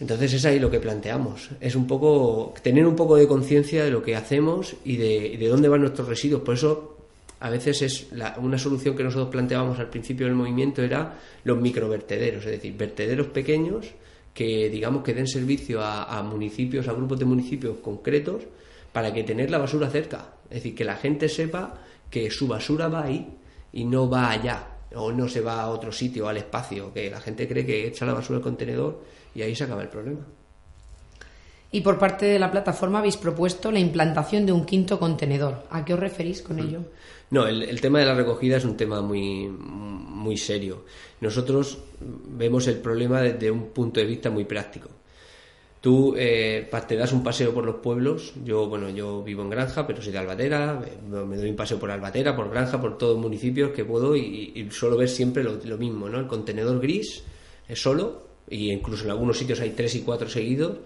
Entonces 0.00 0.32
es 0.34 0.44
ahí 0.44 0.60
lo 0.60 0.70
que 0.70 0.78
planteamos. 0.78 1.50
Es 1.60 1.74
un 1.74 1.86
poco 1.86 2.54
tener 2.62 2.86
un 2.86 2.94
poco 2.94 3.16
de 3.16 3.26
conciencia 3.26 3.84
de 3.84 3.90
lo 3.90 4.02
que 4.02 4.14
hacemos 4.14 4.76
y 4.84 4.96
de, 4.96 5.36
de, 5.38 5.48
dónde 5.48 5.68
van 5.68 5.80
nuestros 5.80 6.06
residuos. 6.06 6.42
Por 6.42 6.54
eso 6.54 6.96
a 7.40 7.50
veces 7.50 7.82
es 7.82 8.06
una 8.36 8.58
solución 8.58 8.96
que 8.96 9.02
nosotros 9.02 9.30
planteábamos 9.30 9.78
al 9.78 9.90
principio 9.90 10.26
del 10.26 10.36
movimiento 10.36 10.82
era 10.82 11.18
los 11.44 11.60
microvertederos, 11.60 12.44
es 12.44 12.52
decir, 12.52 12.76
vertederos 12.76 13.28
pequeños 13.28 13.86
que 14.34 14.70
digamos 14.70 15.02
que 15.02 15.14
den 15.14 15.26
servicio 15.26 15.82
a, 15.82 16.22
municipios, 16.22 16.86
a 16.86 16.92
grupos 16.92 17.18
de 17.18 17.24
municipios 17.24 17.78
concretos 17.78 18.44
para 18.92 19.12
que 19.12 19.24
tener 19.24 19.50
la 19.50 19.58
basura 19.58 19.90
cerca. 19.90 20.34
Es 20.48 20.62
decir, 20.62 20.76
que 20.76 20.84
la 20.84 20.94
gente 20.94 21.28
sepa 21.28 21.74
que 22.10 22.30
su 22.30 22.46
basura 22.46 22.88
va 22.88 23.04
ahí 23.04 23.38
y 23.72 23.84
no 23.84 24.08
va 24.08 24.30
allá 24.30 24.66
o 24.94 25.12
no 25.12 25.28
se 25.28 25.40
va 25.40 25.60
a 25.60 25.68
otro 25.68 25.92
sitio, 25.92 26.28
al 26.28 26.38
espacio, 26.38 26.92
que 26.92 27.10
la 27.10 27.20
gente 27.20 27.46
cree 27.46 27.66
que 27.66 27.86
echa 27.86 28.06
la 28.06 28.14
basura 28.14 28.38
al 28.38 28.42
contenedor 28.42 29.02
y 29.34 29.42
ahí 29.42 29.54
se 29.54 29.64
acaba 29.64 29.82
el 29.82 29.88
problema. 29.88 30.20
Y 31.70 31.82
por 31.82 31.98
parte 31.98 32.24
de 32.24 32.38
la 32.38 32.50
plataforma 32.50 33.00
habéis 33.00 33.18
propuesto 33.18 33.70
la 33.70 33.78
implantación 33.78 34.46
de 34.46 34.52
un 34.52 34.64
quinto 34.64 34.98
contenedor. 34.98 35.66
¿A 35.70 35.84
qué 35.84 35.92
os 35.92 36.00
referís 36.00 36.40
con 36.40 36.58
ello? 36.58 36.80
No, 37.30 37.46
el, 37.46 37.78
tema 37.82 37.98
de 37.98 38.06
la 38.06 38.14
recogida 38.14 38.56
es 38.56 38.64
un 38.64 38.76
tema 38.76 39.02
muy, 39.02 39.48
muy 39.48 40.38
serio. 40.38 40.84
Nosotros 41.20 41.78
vemos 42.00 42.66
el 42.68 42.78
problema 42.78 43.20
desde 43.20 43.50
un 43.50 43.68
punto 43.68 44.00
de 44.00 44.06
vista 44.06 44.30
muy 44.30 44.46
práctico. 44.46 44.88
Tú 45.80 46.14
eh, 46.18 46.68
te 46.88 46.96
das 46.96 47.12
un 47.12 47.22
paseo 47.22 47.54
por 47.54 47.64
los 47.64 47.76
pueblos. 47.76 48.34
Yo, 48.44 48.68
bueno, 48.68 48.90
yo 48.90 49.22
vivo 49.22 49.42
en 49.42 49.50
Granja, 49.50 49.86
pero 49.86 50.02
soy 50.02 50.12
de 50.12 50.18
Albatera. 50.18 50.82
Me, 51.08 51.36
doy 51.36 51.50
un 51.50 51.56
paseo 51.56 51.78
por 51.78 51.90
Albatera, 51.90 52.34
por 52.34 52.50
Granja, 52.50 52.80
por 52.80 52.98
todos 52.98 53.14
los 53.14 53.22
municipios 53.22 53.70
que 53.70 53.84
puedo 53.84 54.16
y, 54.16 54.52
y 54.54 54.70
suelo 54.70 54.96
ver 54.96 55.08
siempre 55.08 55.44
lo, 55.44 55.78
mismo, 55.78 56.08
¿no? 56.08 56.18
El 56.18 56.26
contenedor 56.26 56.80
gris 56.80 57.22
es 57.68 57.80
solo 57.80 58.26
y 58.50 58.72
incluso 58.72 59.04
en 59.04 59.10
algunos 59.10 59.38
sitios 59.38 59.60
hay 59.60 59.70
tres 59.70 59.94
y 59.94 60.00
cuatro 60.00 60.28
seguidos 60.28 60.78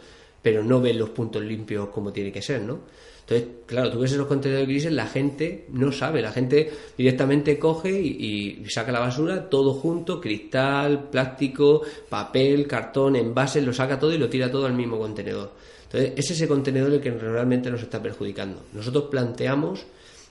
pero 0.43 0.65
no 0.65 0.81
ven 0.81 0.99
los 0.99 1.11
puntos 1.11 1.43
limpios 1.43 1.89
como 1.89 2.13
tiene 2.13 2.33
que 2.33 2.43
ser, 2.43 2.63
¿no? 2.63 2.81
Entonces, 3.23 3.49
claro, 3.67 3.91
tú 3.91 4.01
ves 4.01 4.13
esos 4.13 4.27
contenedores 4.27 4.69
grises, 4.69 4.93
la 4.93 5.07
gente 5.07 5.67
no 5.71 5.93
sabe, 5.93 6.21
la 6.21 6.33
gente 6.33 6.71
directamente 6.99 7.59
coge 7.59 8.01
y, 8.01 8.65
saca 8.69 8.91
la 8.91 8.99
basura 8.99 9.49
todo 9.49 9.75
junto, 9.75 10.21
cristal, 10.21 11.09
plástico, 11.09 11.83
papel, 12.09 12.67
cartón, 12.67 13.17
envases, 13.17 13.65
lo 13.65 13.73
saca 13.73 13.99
todo 13.99 14.13
y 14.13 14.19
lo 14.19 14.29
tira 14.29 14.51
todo 14.51 14.67
al 14.67 14.75
mismo 14.75 14.99
contenedor. 14.99 15.53
Entonces, 15.85 16.13
es 16.17 16.31
ese 16.33 16.49
contenedor 16.49 16.93
el 16.93 17.01
que 17.01 17.11
realmente 17.11 17.71
nos 17.71 17.83
está 17.83 18.03
perjudicando. 18.03 18.63
Nosotros 18.73 19.05
planteamos 19.05 19.87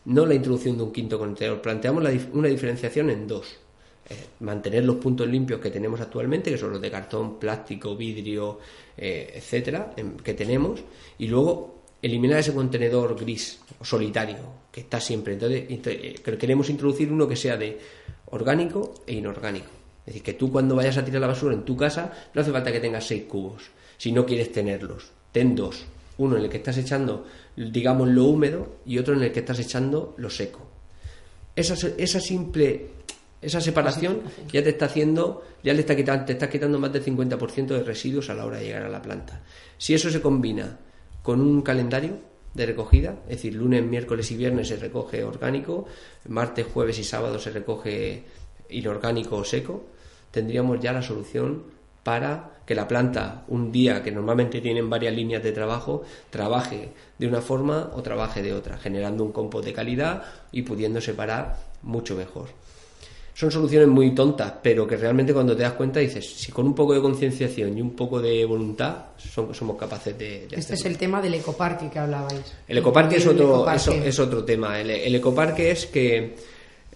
no 0.06 0.26
la 0.26 0.34
introducción 0.34 0.78
de 0.78 0.84
un 0.84 0.92
quinto 0.92 1.18
contenedor, 1.18 1.62
planteamos 1.62 2.04
una 2.34 2.48
diferenciación 2.48 3.10
en 3.10 3.28
dos. 3.28 3.58
Eh, 4.10 4.16
mantener 4.40 4.84
los 4.84 4.98
puntos 4.98 5.28
limpios 5.28 5.62
que 5.62 5.70
tenemos 5.70 6.02
actualmente, 6.02 6.52
que 6.52 6.58
son 6.58 6.72
los 6.72 6.82
de 6.82 6.92
cartón, 6.92 7.40
plástico, 7.40 7.96
vidrio, 7.96 8.60
eh, 8.98 9.32
etcétera, 9.36 9.94
que 10.24 10.34
tenemos, 10.34 10.82
y 11.20 11.28
luego 11.28 11.81
eliminar 12.02 12.40
ese 12.40 12.54
contenedor 12.54 13.20
gris 13.20 13.60
o 13.80 13.86
solitario 13.86 14.68
que 14.72 14.82
está 14.82 15.00
siempre. 15.00 15.34
Entonces, 15.34 15.66
eh, 15.70 16.38
queremos 16.40 16.70
introducir 16.70 17.12
uno 17.12 17.28
que 17.28 17.36
sea 17.36 17.58
de 17.58 17.80
orgánico 18.28 19.04
e 19.06 19.14
inorgánico. 19.14 19.70
Es 20.02 20.06
decir, 20.08 20.24
que 20.24 20.34
tú 20.34 20.52
cuando 20.52 20.76
vayas 20.76 20.98
a 20.98 21.06
tirar 21.06 21.22
la 21.22 21.28
basura 21.28 21.54
en 21.54 21.64
tu 21.64 21.78
casa 21.78 22.12
no 22.34 22.42
hace 22.42 22.52
falta 22.52 22.72
que 22.72 22.80
tengas 22.80 23.06
seis 23.06 23.24
cubos, 23.24 23.70
si 23.98 24.12
no 24.12 24.26
quieres 24.26 24.52
tenerlos. 24.52 25.12
Ten 25.32 25.56
dos. 25.56 25.86
Uno 26.18 26.38
en 26.38 26.44
el 26.44 26.50
que 26.50 26.58
estás 26.58 26.78
echando, 26.78 27.26
digamos, 27.56 28.08
lo 28.10 28.26
húmedo 28.26 28.78
y 28.86 28.98
otro 28.98 29.14
en 29.14 29.24
el 29.24 29.32
que 29.32 29.40
estás 29.40 29.60
echando 29.60 30.16
lo 30.18 30.30
seco. 30.30 30.68
Esa, 31.56 31.76
esa 31.98 32.20
simple 32.20 32.90
esa 33.42 33.60
separación 33.60 34.22
ya 34.52 34.64
te 34.64 34.70
está 34.70 34.86
haciendo, 34.86 35.44
ya 35.64 35.74
le 35.74 35.80
está 35.82 35.96
quitando, 35.96 36.26
te 36.26 36.34
estás 36.34 36.50
quitando 36.50 36.78
más 36.78 36.94
del 36.94 37.04
50% 37.04 37.68
de 37.68 37.84
residuos 37.84 38.30
a 38.30 38.36
la 38.36 38.46
hora 38.46 38.58
de 38.58 38.66
llegar 38.66 38.84
a 38.84 38.90
la 38.90 39.02
planta. 39.02 39.42
Si 39.78 39.96
eso 39.96 40.12
se 40.12 40.22
combina 40.22 40.78
con 41.22 41.42
un 41.42 41.62
calendario 41.62 42.20
de 42.54 42.66
recogida, 42.66 43.16
es 43.26 43.38
decir, 43.38 43.56
lunes, 43.56 43.84
miércoles 43.84 44.30
y 44.32 44.36
viernes 44.36 44.68
se 44.68 44.76
recoge 44.76 45.24
orgánico, 45.24 45.86
martes, 46.28 46.66
jueves 46.66 47.00
y 47.00 47.04
sábado 47.04 47.40
se 47.40 47.52
recoge 47.52 48.24
inorgánico 48.70 49.38
o 49.38 49.46
seco, 49.46 49.86
tendríamos 50.32 50.80
ya 50.80 50.92
la 50.92 51.02
solución 51.02 51.64
para 52.04 52.62
que 52.66 52.76
la 52.76 52.88
planta, 52.88 53.46
un 53.48 53.72
día 53.72 54.02
que 54.04 54.12
normalmente 54.12 54.60
tienen 54.60 54.90
varias 54.90 55.16
líneas 55.16 55.44
de 55.44 55.52
trabajo, 55.52 56.04
trabaje 56.30 56.90
de 57.18 57.28
una 57.28 57.42
forma 57.42 57.92
o 57.94 58.02
trabaje 58.02 58.42
de 58.42 58.54
otra, 58.54 58.78
generando 58.78 59.24
un 59.24 59.32
compost 59.32 59.66
de 59.66 59.74
calidad 59.74 60.24
y 60.52 60.64
pudiendo 60.64 61.00
separar 61.00 61.58
mucho 61.84 62.16
mejor 62.16 62.50
son 63.34 63.50
soluciones 63.50 63.88
muy 63.88 64.14
tontas, 64.14 64.54
pero 64.62 64.86
que 64.86 64.98
realmente 64.98 65.34
cuando 65.34 65.56
te 65.56 65.64
das 65.64 65.74
cuenta 65.74 66.00
dices, 66.00 66.26
si 66.26 66.52
con 66.52 66.66
un 66.66 66.76
poco 66.76 66.94
de 66.94 67.02
concienciación 67.02 67.78
y 67.78 67.82
un 67.82 67.96
poco 67.96 68.22
de 68.22 68.46
voluntad 68.46 69.06
somos 69.18 69.78
capaces 69.78 70.18
de... 70.18 70.48
este 70.52 70.74
es 70.74 70.86
el 70.86 70.98
tema 70.98 71.22
del 71.22 71.36
ecoparque 71.36 71.90
que 71.90 72.00
hablabais. 72.00 72.54
El 72.68 72.78
ecoparque 72.78 73.18
es 73.18 73.28
otro, 73.28 73.66
Es, 73.72 74.20
otro 74.20 74.44
tema. 74.44 74.80
El, 74.80 75.16
ecoparque 75.16 75.72
es 75.72 75.86
que 75.86 76.36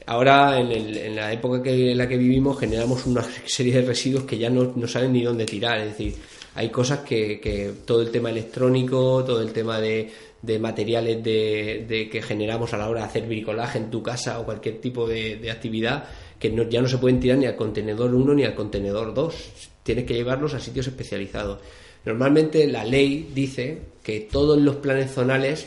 ahora 0.05 0.59
en, 0.59 1.15
la 1.15 1.31
época 1.31 1.63
que, 1.63 1.91
en 1.91 1.97
la 1.97 2.07
que 2.07 2.17
vivimos 2.17 2.59
generamos 2.59 3.05
una 3.05 3.23
serie 3.45 3.73
de 3.73 3.87
residuos 3.87 4.25
que 4.25 4.37
ya 4.37 4.49
no, 4.49 4.73
no 4.75 4.87
saben 4.87 5.13
ni 5.13 5.23
dónde 5.23 5.45
tirar. 5.45 5.79
Es 5.79 5.97
decir, 5.97 6.15
hay 6.55 6.69
cosas 6.69 6.99
que, 6.99 7.39
que 7.39 7.71
todo 7.85 8.01
el 8.01 8.11
tema 8.11 8.29
electrónico, 8.29 9.23
todo 9.23 9.41
el 9.41 9.53
tema 9.53 9.79
de, 9.79 10.11
de 10.41 10.59
materiales 10.59 11.23
de, 11.23 11.85
de, 11.87 12.09
que 12.09 12.21
generamos 12.21 12.73
a 12.73 12.77
la 12.77 12.89
hora 12.89 13.01
de 13.01 13.07
hacer 13.07 13.25
bricolaje 13.25 13.77
en 13.77 13.89
tu 13.89 14.03
casa 14.03 14.39
o 14.39 14.45
cualquier 14.45 14.79
tipo 14.79 15.07
de 15.07 15.49
actividad, 15.49 16.05
que 16.39 16.53
ya 16.69 16.81
no 16.81 16.87
se 16.87 16.97
pueden 16.97 17.19
tirar 17.19 17.37
ni 17.37 17.45
al 17.45 17.55
contenedor 17.55 18.13
1 18.13 18.33
ni 18.33 18.43
al 18.43 18.55
contenedor 18.55 19.13
2. 19.13 19.35
Tienes 19.83 20.05
que 20.05 20.13
llevarlos 20.13 20.53
a 20.53 20.59
sitios 20.59 20.87
especializados. 20.87 21.59
Normalmente 22.05 22.67
la 22.67 22.83
ley 22.83 23.31
dice 23.33 23.79
que 24.03 24.21
todos 24.21 24.59
los 24.59 24.75
planes 24.77 25.11
zonales 25.11 25.65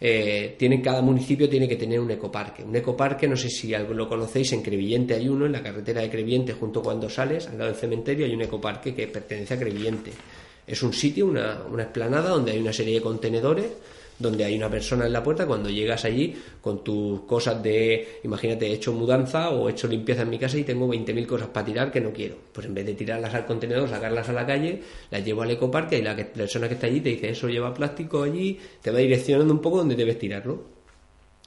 eh, 0.00 0.54
tienen, 0.58 0.80
cada 0.80 1.02
municipio 1.02 1.48
tiene 1.48 1.68
que 1.68 1.76
tener 1.76 2.00
un 2.00 2.10
ecoparque. 2.10 2.62
Un 2.62 2.74
ecoparque, 2.76 3.28
no 3.28 3.36
sé 3.36 3.50
si 3.50 3.72
lo 3.72 4.08
conocéis, 4.08 4.52
en 4.52 4.62
Crevillente 4.62 5.14
hay 5.14 5.28
uno, 5.28 5.46
en 5.46 5.52
la 5.52 5.62
carretera 5.62 6.00
de 6.00 6.10
Crevillente, 6.10 6.52
junto 6.52 6.82
cuando 6.82 7.10
sales, 7.10 7.48
al 7.48 7.58
lado 7.58 7.70
del 7.70 7.78
cementerio, 7.78 8.24
hay 8.24 8.34
un 8.34 8.42
ecoparque 8.42 8.94
que 8.94 9.08
pertenece 9.08 9.54
a 9.54 9.58
Crevillente. 9.58 10.12
Es 10.66 10.82
un 10.82 10.92
sitio, 10.92 11.26
una, 11.26 11.62
una 11.70 11.82
explanada 11.82 12.30
donde 12.30 12.52
hay 12.52 12.60
una 12.60 12.72
serie 12.72 12.94
de 12.94 13.00
contenedores 13.02 13.66
donde 14.20 14.44
hay 14.44 14.54
una 14.54 14.70
persona 14.70 15.06
en 15.06 15.12
la 15.14 15.22
puerta, 15.22 15.46
cuando 15.46 15.70
llegas 15.70 16.04
allí 16.04 16.36
con 16.60 16.84
tus 16.84 17.22
cosas 17.22 17.60
de, 17.62 18.20
imagínate, 18.22 18.66
he 18.66 18.74
hecho 18.74 18.92
mudanza 18.92 19.48
o 19.48 19.68
he 19.68 19.72
hecho 19.72 19.88
limpieza 19.88 20.22
en 20.22 20.30
mi 20.30 20.38
casa 20.38 20.58
y 20.58 20.62
tengo 20.62 20.86
20.000 20.86 21.26
cosas 21.26 21.48
para 21.48 21.64
tirar 21.64 21.90
que 21.90 22.02
no 22.02 22.12
quiero. 22.12 22.36
Pues 22.52 22.66
en 22.66 22.74
vez 22.74 22.84
de 22.84 22.94
tirarlas 22.94 23.32
al 23.34 23.46
contenedor, 23.46 23.88
sacarlas 23.88 24.28
a 24.28 24.34
la 24.34 24.46
calle, 24.46 24.82
las 25.10 25.24
llevo 25.24 25.40
al 25.40 25.50
ecoparque 25.50 25.98
y 25.98 26.02
la, 26.02 26.14
persona 26.14 26.68
que 26.68 26.74
está 26.74 26.86
allí 26.86 27.00
te 27.00 27.08
dice, 27.08 27.30
eso 27.30 27.48
lleva 27.48 27.72
plástico 27.72 28.22
allí, 28.22 28.58
te 28.82 28.90
va 28.90 28.98
direccionando 28.98 29.54
un 29.54 29.60
poco 29.60 29.78
donde 29.78 29.96
debes 29.96 30.18
tirarlo. 30.18 30.64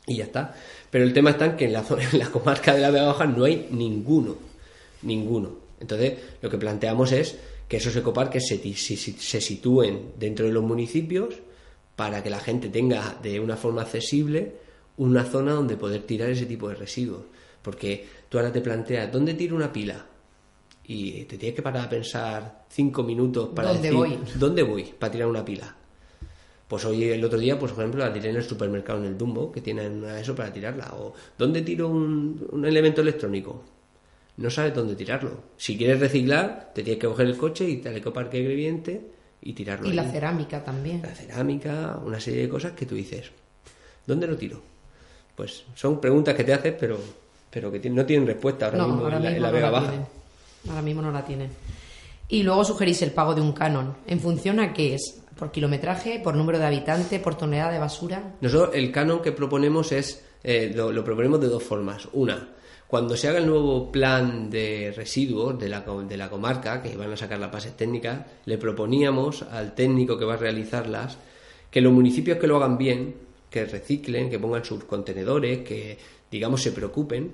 Y 0.07 0.17
ya 0.17 0.25
está. 0.25 0.55
Pero 0.89 1.05
el 1.05 1.13
tema 1.13 1.29
está 1.29 1.45
en 1.45 1.55
que 1.55 1.65
en 1.65 1.73
la, 1.73 1.85
en 2.11 2.19
la 2.19 2.31
comarca 2.31 2.73
de 2.73 2.81
la 2.81 2.89
Vega 2.89 3.05
Baja 3.05 3.27
no 3.27 3.45
hay 3.45 3.67
ninguno. 3.69 4.35
Ninguno. 5.03 5.57
Entonces, 5.79 6.13
lo 6.41 6.49
que 6.49 6.57
planteamos 6.57 7.11
es 7.11 7.37
que 7.67 7.77
esos 7.77 7.95
ecoparques 7.95 8.47
se, 8.47 8.57
se 8.73 9.41
sitúen 9.41 10.13
dentro 10.17 10.47
de 10.47 10.51
los 10.51 10.63
municipios, 10.63 11.35
para 11.95 12.23
que 12.23 12.29
la 12.29 12.39
gente 12.39 12.69
tenga 12.69 13.17
de 13.21 13.39
una 13.39 13.55
forma 13.55 13.83
accesible 13.83 14.63
una 14.97 15.23
zona 15.23 15.53
donde 15.53 15.77
poder 15.77 16.03
tirar 16.03 16.29
ese 16.29 16.45
tipo 16.45 16.69
de 16.69 16.75
residuos. 16.75 17.23
Porque 17.61 18.05
tú 18.29 18.37
ahora 18.37 18.51
te 18.51 18.61
planteas, 18.61 19.11
¿dónde 19.11 19.33
tiro 19.33 19.55
una 19.55 19.71
pila? 19.71 20.05
Y 20.85 21.23
te 21.23 21.37
tienes 21.37 21.55
que 21.55 21.61
parar 21.61 21.85
a 21.85 21.89
pensar 21.89 22.65
cinco 22.69 23.03
minutos 23.03 23.49
para 23.55 23.69
¿Dónde 23.69 23.81
decir, 23.83 23.97
voy? 23.97 24.19
¿dónde 24.35 24.63
voy 24.63 24.83
para 24.83 25.11
tirar 25.11 25.27
una 25.27 25.45
pila? 25.45 25.75
Pues 26.67 26.85
hoy, 26.85 27.03
el 27.05 27.23
otro 27.23 27.39
día, 27.39 27.57
pues 27.57 27.71
por 27.71 27.81
ejemplo, 27.81 28.03
la 28.03 28.11
tiré 28.11 28.29
en 28.29 28.37
el 28.37 28.43
supermercado, 28.43 28.99
en 28.99 29.05
el 29.05 29.17
Dumbo, 29.17 29.51
que 29.51 29.61
tienen 29.61 30.03
eso 30.03 30.35
para 30.35 30.51
tirarla. 30.51 30.93
O, 30.95 31.13
¿dónde 31.37 31.61
tiro 31.61 31.87
un, 31.87 32.47
un 32.51 32.65
elemento 32.65 33.01
electrónico? 33.01 33.63
No 34.37 34.49
sabes 34.49 34.73
dónde 34.73 34.95
tirarlo. 34.95 35.43
Si 35.55 35.77
quieres 35.77 35.99
reciclar, 35.99 36.71
te 36.73 36.81
tienes 36.83 36.99
que 36.99 37.07
coger 37.07 37.27
el 37.27 37.37
coche 37.37 37.69
y 37.69 37.77
te 37.77 37.89
al 37.89 37.97
ecoparque 37.97 38.39
ingrediente 38.39 39.11
y 39.43 39.53
tirarlo. 39.53 39.89
Y 39.89 39.93
la 39.93 40.09
cerámica 40.09 40.63
también. 40.63 41.01
La 41.01 41.13
cerámica, 41.13 41.99
una 42.03 42.19
serie 42.19 42.43
de 42.43 42.49
cosas 42.49 42.71
que 42.71 42.85
tú 42.85 42.95
dices, 42.95 43.31
¿dónde 44.05 44.27
lo 44.27 44.37
tiro? 44.37 44.61
Pues 45.35 45.63
son 45.75 45.99
preguntas 45.99 46.35
que 46.35 46.43
te 46.43 46.53
haces, 46.53 46.73
pero, 46.79 46.99
pero 47.49 47.71
que 47.71 47.89
no 47.89 48.05
tienen 48.05 48.27
respuesta 48.27 48.67
ahora 48.67 48.85
mismo, 48.85 49.07
en, 49.09 49.41
la, 49.41 49.51
Vega 49.51 49.69
Baja. 49.69 49.93
Ahora 50.69 50.81
mismo 50.81 51.01
no 51.01 51.11
la 51.11 51.25
tienen. 51.25 51.49
Y 52.29 52.43
luego 52.43 52.63
sugerís 52.63 53.01
el 53.01 53.11
pago 53.11 53.35
de 53.35 53.41
un 53.41 53.51
canon. 53.51 53.95
¿En 54.07 54.19
función 54.19 54.59
a 54.59 54.73
qué 54.73 54.95
es? 54.95 55.21
¿Por 55.37 55.51
kilometraje? 55.51 56.19
¿Por 56.23 56.35
número 56.35 56.59
de 56.59 56.65
habitantes? 56.65 57.19
¿Por 57.19 57.35
tonelada 57.35 57.71
de 57.71 57.79
basura? 57.79 58.35
Nosotros 58.39 58.75
el 58.75 58.91
canon 58.91 59.21
que 59.21 59.31
proponemos 59.31 59.91
es, 59.91 60.23
eh, 60.43 60.71
lo 60.73 61.03
proponemos 61.03 61.41
de 61.41 61.47
dos 61.47 61.63
formas. 61.63 62.07
Una, 62.13 62.47
cuando 62.93 63.17
se 63.17 63.27
haga 63.27 63.39
el 63.39 63.47
nuevo 63.47 63.91
plan 63.91 64.51
de 64.51 64.93
residuos 64.95 65.57
de 65.57 65.67
la, 65.67 65.81
de 65.81 66.15
la 66.15 66.29
comarca, 66.29 66.79
que 66.79 66.95
van 66.95 67.11
a 67.11 67.17
sacar 67.17 67.39
las 67.39 67.51
bases 67.51 67.75
técnicas, 67.75 68.23
le 68.45 68.59
proponíamos 68.59 69.41
al 69.41 69.73
técnico 69.73 70.15
que 70.15 70.25
va 70.25 70.35
a 70.35 70.37
realizarlas 70.37 71.17
que 71.71 71.81
los 71.81 71.91
municipios 71.91 72.37
que 72.37 72.45
lo 72.45 72.57
hagan 72.57 72.77
bien, 72.77 73.15
que 73.49 73.65
reciclen, 73.65 74.29
que 74.29 74.37
pongan 74.37 74.63
sus 74.63 74.83
contenedores, 74.83 75.67
que 75.67 75.97
digamos 76.29 76.61
se 76.61 76.71
preocupen, 76.71 77.33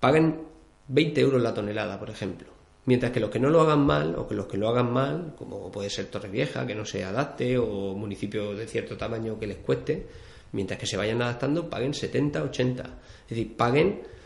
paguen 0.00 0.40
20 0.88 1.20
euros 1.20 1.40
la 1.40 1.54
tonelada, 1.54 1.96
por 2.00 2.10
ejemplo. 2.10 2.48
Mientras 2.86 3.12
que 3.12 3.20
los 3.20 3.30
que 3.30 3.38
no 3.38 3.50
lo 3.50 3.60
hagan 3.60 3.86
mal, 3.86 4.16
o 4.16 4.26
que 4.26 4.34
los 4.34 4.46
que 4.46 4.56
lo 4.56 4.68
hagan 4.68 4.92
mal, 4.92 5.36
como 5.38 5.70
puede 5.70 5.90
ser 5.90 6.06
Torrevieja, 6.06 6.66
que 6.66 6.74
no 6.74 6.84
se 6.84 7.04
adapte, 7.04 7.56
o 7.56 7.94
municipios 7.94 8.58
de 8.58 8.66
cierto 8.66 8.96
tamaño 8.96 9.38
que 9.38 9.46
les 9.46 9.58
cueste, 9.58 10.08
mientras 10.50 10.80
que 10.80 10.86
se 10.86 10.96
vayan 10.96 11.22
adaptando, 11.22 11.70
paguen 11.70 11.94
70, 11.94 12.42
80. 12.42 12.82
Es 12.82 13.28
decir, 13.28 13.56
paguen 13.56 14.16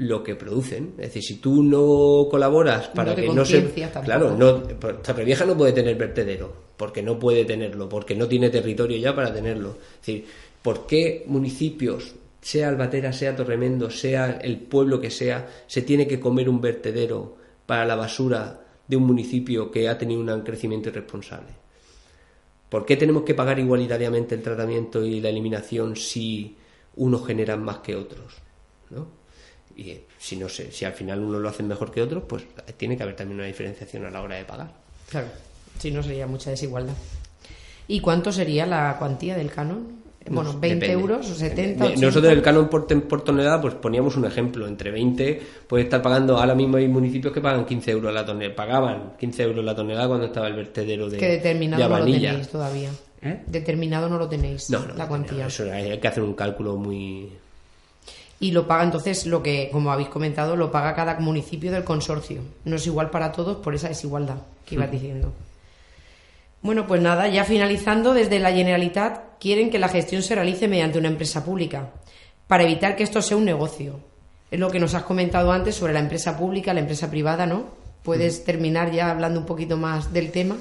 lo 0.00 0.24
que 0.24 0.34
producen. 0.34 0.94
Es 0.96 1.08
decir, 1.08 1.22
si 1.22 1.34
tú 1.36 1.62
no 1.62 2.26
colaboras 2.30 2.88
para 2.88 3.14
que 3.14 3.28
no 3.28 3.44
se. 3.44 3.70
Claro, 4.02 4.34
no, 4.34 4.62
pues, 4.62 5.02
Torrevieja 5.02 5.44
no 5.44 5.56
puede 5.56 5.72
tener 5.72 5.94
vertedero, 5.96 6.52
porque 6.76 7.02
no 7.02 7.18
puede 7.18 7.44
tenerlo, 7.44 7.88
porque 7.88 8.14
no 8.14 8.26
tiene 8.26 8.48
territorio 8.48 8.96
ya 8.96 9.14
para 9.14 9.32
tenerlo. 9.32 9.76
Es 10.00 10.06
decir, 10.06 10.24
¿por 10.62 10.86
qué 10.86 11.24
municipios, 11.26 12.14
sea 12.40 12.68
Albatera, 12.68 13.12
sea 13.12 13.36
Torremendo, 13.36 13.90
sea 13.90 14.38
el 14.42 14.60
pueblo 14.60 15.00
que 15.02 15.10
sea, 15.10 15.46
se 15.66 15.82
tiene 15.82 16.06
que 16.06 16.18
comer 16.18 16.48
un 16.48 16.62
vertedero 16.62 17.36
para 17.66 17.84
la 17.84 17.94
basura 17.94 18.58
de 18.88 18.96
un 18.96 19.02
municipio 19.02 19.70
que 19.70 19.86
ha 19.86 19.98
tenido 19.98 20.22
un 20.22 20.40
crecimiento 20.40 20.88
irresponsable? 20.88 21.52
¿Por 22.70 22.86
qué 22.86 22.96
tenemos 22.96 23.24
que 23.24 23.34
pagar 23.34 23.58
igualitariamente 23.58 24.34
el 24.34 24.42
tratamiento 24.42 25.04
y 25.04 25.20
la 25.20 25.28
eliminación 25.28 25.94
si 25.94 26.56
unos 26.96 27.26
generan 27.26 27.62
más 27.62 27.78
que 27.78 27.96
otros? 27.96 28.36
¿no? 28.88 29.19
Y 29.80 29.98
si 30.18 30.36
no 30.36 30.46
sé, 30.46 30.70
si 30.70 30.84
al 30.84 30.92
final 30.92 31.20
uno 31.20 31.38
lo 31.38 31.48
hace 31.48 31.62
mejor 31.62 31.90
que 31.90 32.02
otro, 32.02 32.28
pues 32.28 32.44
tiene 32.76 32.98
que 32.98 33.02
haber 33.02 33.16
también 33.16 33.38
una 33.38 33.46
diferenciación 33.46 34.04
a 34.04 34.10
la 34.10 34.20
hora 34.20 34.36
de 34.36 34.44
pagar. 34.44 34.70
Claro, 35.08 35.28
si 35.78 35.90
no 35.90 36.02
sería 36.02 36.26
mucha 36.26 36.50
desigualdad. 36.50 36.92
¿Y 37.88 38.00
cuánto 38.00 38.30
sería 38.30 38.66
la 38.66 38.96
cuantía 38.98 39.36
del 39.36 39.50
canon? 39.50 40.00
Bueno, 40.28 40.60
20 40.60 40.92
euros 40.92 41.30
o 41.30 41.34
70. 41.34 41.96
Nosotros 41.96 42.30
el 42.30 42.42
canon 42.42 42.68
por, 42.68 42.86
por, 43.08 43.24
tonelada, 43.24 43.58
pues 43.58 43.72
poníamos 43.74 44.16
un 44.16 44.26
ejemplo. 44.26 44.66
Entre 44.66 44.90
20, 44.90 45.40
puede 45.66 45.84
estar 45.84 46.02
pagando, 46.02 46.36
ahora 46.36 46.54
mismo 46.54 46.76
hay 46.76 46.86
municipios 46.86 47.32
que 47.32 47.40
pagan 47.40 47.64
15 47.64 47.90
euros 47.90 48.12
la 48.12 48.26
tonelada. 48.26 48.54
Pagaban 48.54 49.12
15 49.18 49.42
euros 49.44 49.64
la 49.64 49.74
tonelada 49.74 50.08
cuando 50.08 50.26
estaba 50.26 50.48
el 50.48 50.56
vertedero 50.56 51.08
de. 51.08 51.16
Que 51.16 51.26
determinado 51.26 51.88
no 51.88 51.98
lo 51.98 52.04
tenéis 52.04 52.48
todavía. 52.48 52.90
¿Eh? 53.22 53.40
Determinado 53.46 54.08
no 54.10 54.18
lo 54.18 54.28
tenéis, 54.28 54.68
no, 54.68 54.86
la 54.94 55.08
cuantía. 55.08 55.46
eso 55.46 55.64
hay 55.70 55.98
que 55.98 56.08
hacer 56.08 56.22
un 56.22 56.34
cálculo 56.34 56.76
muy 56.76 57.30
y 58.40 58.52
lo 58.52 58.66
paga 58.66 58.84
entonces 58.84 59.26
lo 59.26 59.42
que, 59.42 59.68
como 59.70 59.92
habéis 59.92 60.08
comentado, 60.08 60.56
lo 60.56 60.72
paga 60.72 60.94
cada 60.94 61.20
municipio 61.20 61.70
del 61.70 61.84
consorcio. 61.84 62.40
No 62.64 62.76
es 62.76 62.86
igual 62.86 63.10
para 63.10 63.32
todos 63.32 63.58
por 63.58 63.74
esa 63.74 63.88
desigualdad 63.88 64.38
que 64.64 64.76
ibas 64.76 64.90
diciendo. 64.90 65.32
Bueno, 66.62 66.86
pues 66.86 67.02
nada, 67.02 67.28
ya 67.28 67.44
finalizando, 67.44 68.14
desde 68.14 68.38
la 68.38 68.50
Generalitat 68.50 69.38
quieren 69.38 69.70
que 69.70 69.78
la 69.78 69.88
gestión 69.88 70.22
se 70.22 70.34
realice 70.34 70.68
mediante 70.68 70.98
una 70.98 71.08
empresa 71.08 71.44
pública, 71.44 71.90
para 72.46 72.64
evitar 72.64 72.96
que 72.96 73.02
esto 73.02 73.20
sea 73.20 73.36
un 73.36 73.44
negocio. 73.44 74.00
Es 74.50 74.58
lo 74.58 74.70
que 74.70 74.80
nos 74.80 74.94
has 74.94 75.04
comentado 75.04 75.52
antes 75.52 75.74
sobre 75.74 75.92
la 75.92 76.00
empresa 76.00 76.36
pública, 76.36 76.74
la 76.74 76.80
empresa 76.80 77.10
privada, 77.10 77.46
¿no? 77.46 77.66
¿Puedes 78.02 78.44
terminar 78.44 78.90
ya 78.90 79.10
hablando 79.10 79.40
un 79.40 79.46
poquito 79.46 79.76
más 79.76 80.12
del 80.12 80.32
tema? 80.32 80.56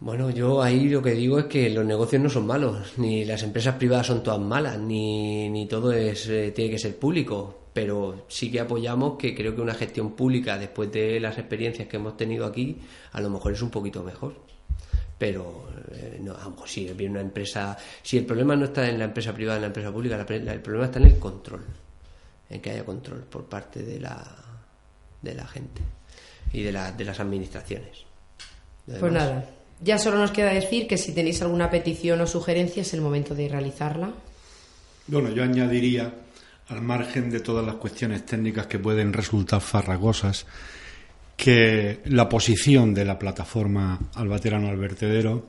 Bueno, 0.00 0.30
yo 0.30 0.62
ahí 0.62 0.88
lo 0.88 1.02
que 1.02 1.10
digo 1.10 1.40
es 1.40 1.46
que 1.46 1.68
los 1.70 1.84
negocios 1.84 2.22
no 2.22 2.30
son 2.30 2.46
malos, 2.46 2.96
ni 2.98 3.24
las 3.24 3.42
empresas 3.42 3.74
privadas 3.74 4.06
son 4.06 4.22
todas 4.22 4.40
malas, 4.40 4.78
ni, 4.78 5.48
ni 5.48 5.66
todo 5.66 5.92
es, 5.92 6.28
eh, 6.28 6.52
tiene 6.52 6.70
que 6.70 6.78
ser 6.78 6.96
público, 6.96 7.62
pero 7.72 8.24
sí 8.28 8.50
que 8.50 8.60
apoyamos 8.60 9.18
que 9.18 9.34
creo 9.34 9.56
que 9.56 9.60
una 9.60 9.74
gestión 9.74 10.12
pública, 10.12 10.56
después 10.56 10.92
de 10.92 11.18
las 11.18 11.36
experiencias 11.36 11.88
que 11.88 11.96
hemos 11.96 12.16
tenido 12.16 12.46
aquí, 12.46 12.78
a 13.10 13.20
lo 13.20 13.28
mejor 13.28 13.52
es 13.52 13.62
un 13.62 13.70
poquito 13.70 14.04
mejor. 14.04 14.34
Pero 15.18 15.68
eh, 15.90 16.18
no, 16.22 16.36
a 16.36 16.44
lo 16.44 16.50
mejor 16.50 16.68
si 16.68 16.84
viene 16.92 17.14
una 17.14 17.20
empresa, 17.20 17.76
si 18.00 18.18
el 18.18 18.24
problema 18.24 18.54
no 18.54 18.66
está 18.66 18.88
en 18.88 19.00
la 19.00 19.06
empresa 19.06 19.32
privada, 19.34 19.56
en 19.56 19.62
la 19.62 19.66
empresa 19.66 19.90
pública, 19.90 20.24
el 20.28 20.60
problema 20.60 20.86
está 20.86 21.00
en 21.00 21.06
el 21.06 21.18
control, 21.18 21.64
en 22.48 22.60
que 22.60 22.70
haya 22.70 22.84
control 22.84 23.24
por 23.24 23.46
parte 23.46 23.82
de 23.82 23.98
la, 23.98 24.24
de 25.20 25.34
la 25.34 25.46
gente 25.48 25.82
y 26.52 26.62
de, 26.62 26.70
la, 26.70 26.92
de 26.92 27.04
las 27.04 27.18
administraciones. 27.18 28.04
pues 28.86 29.12
nada, 29.12 29.44
ya 29.80 29.98
solo 29.98 30.18
nos 30.18 30.30
queda 30.30 30.52
decir 30.52 30.86
que 30.86 30.98
si 30.98 31.12
tenéis 31.12 31.42
alguna 31.42 31.70
petición 31.70 32.20
o 32.20 32.26
sugerencia 32.26 32.82
es 32.82 32.94
el 32.94 33.00
momento 33.00 33.34
de 33.34 33.48
realizarla. 33.48 34.12
Bueno, 35.06 35.30
yo 35.30 35.42
añadiría, 35.42 36.12
al 36.68 36.82
margen 36.82 37.30
de 37.30 37.40
todas 37.40 37.64
las 37.64 37.76
cuestiones 37.76 38.26
técnicas 38.26 38.66
que 38.66 38.78
pueden 38.78 39.12
resultar 39.12 39.60
farragosas, 39.60 40.46
que 41.36 42.00
la 42.06 42.28
posición 42.28 42.92
de 42.92 43.04
la 43.04 43.18
plataforma 43.18 43.98
Albaterano 44.14 44.68
al 44.68 44.76
vertedero 44.76 45.46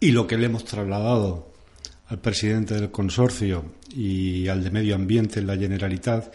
y 0.00 0.12
lo 0.12 0.26
que 0.26 0.36
le 0.36 0.46
hemos 0.46 0.64
trasladado 0.64 1.48
al 2.08 2.18
presidente 2.18 2.74
del 2.74 2.90
consorcio 2.90 3.64
y 3.94 4.46
al 4.48 4.62
de 4.62 4.70
medio 4.70 4.94
ambiente 4.94 5.40
en 5.40 5.46
la 5.46 5.56
Generalitat 5.56 6.32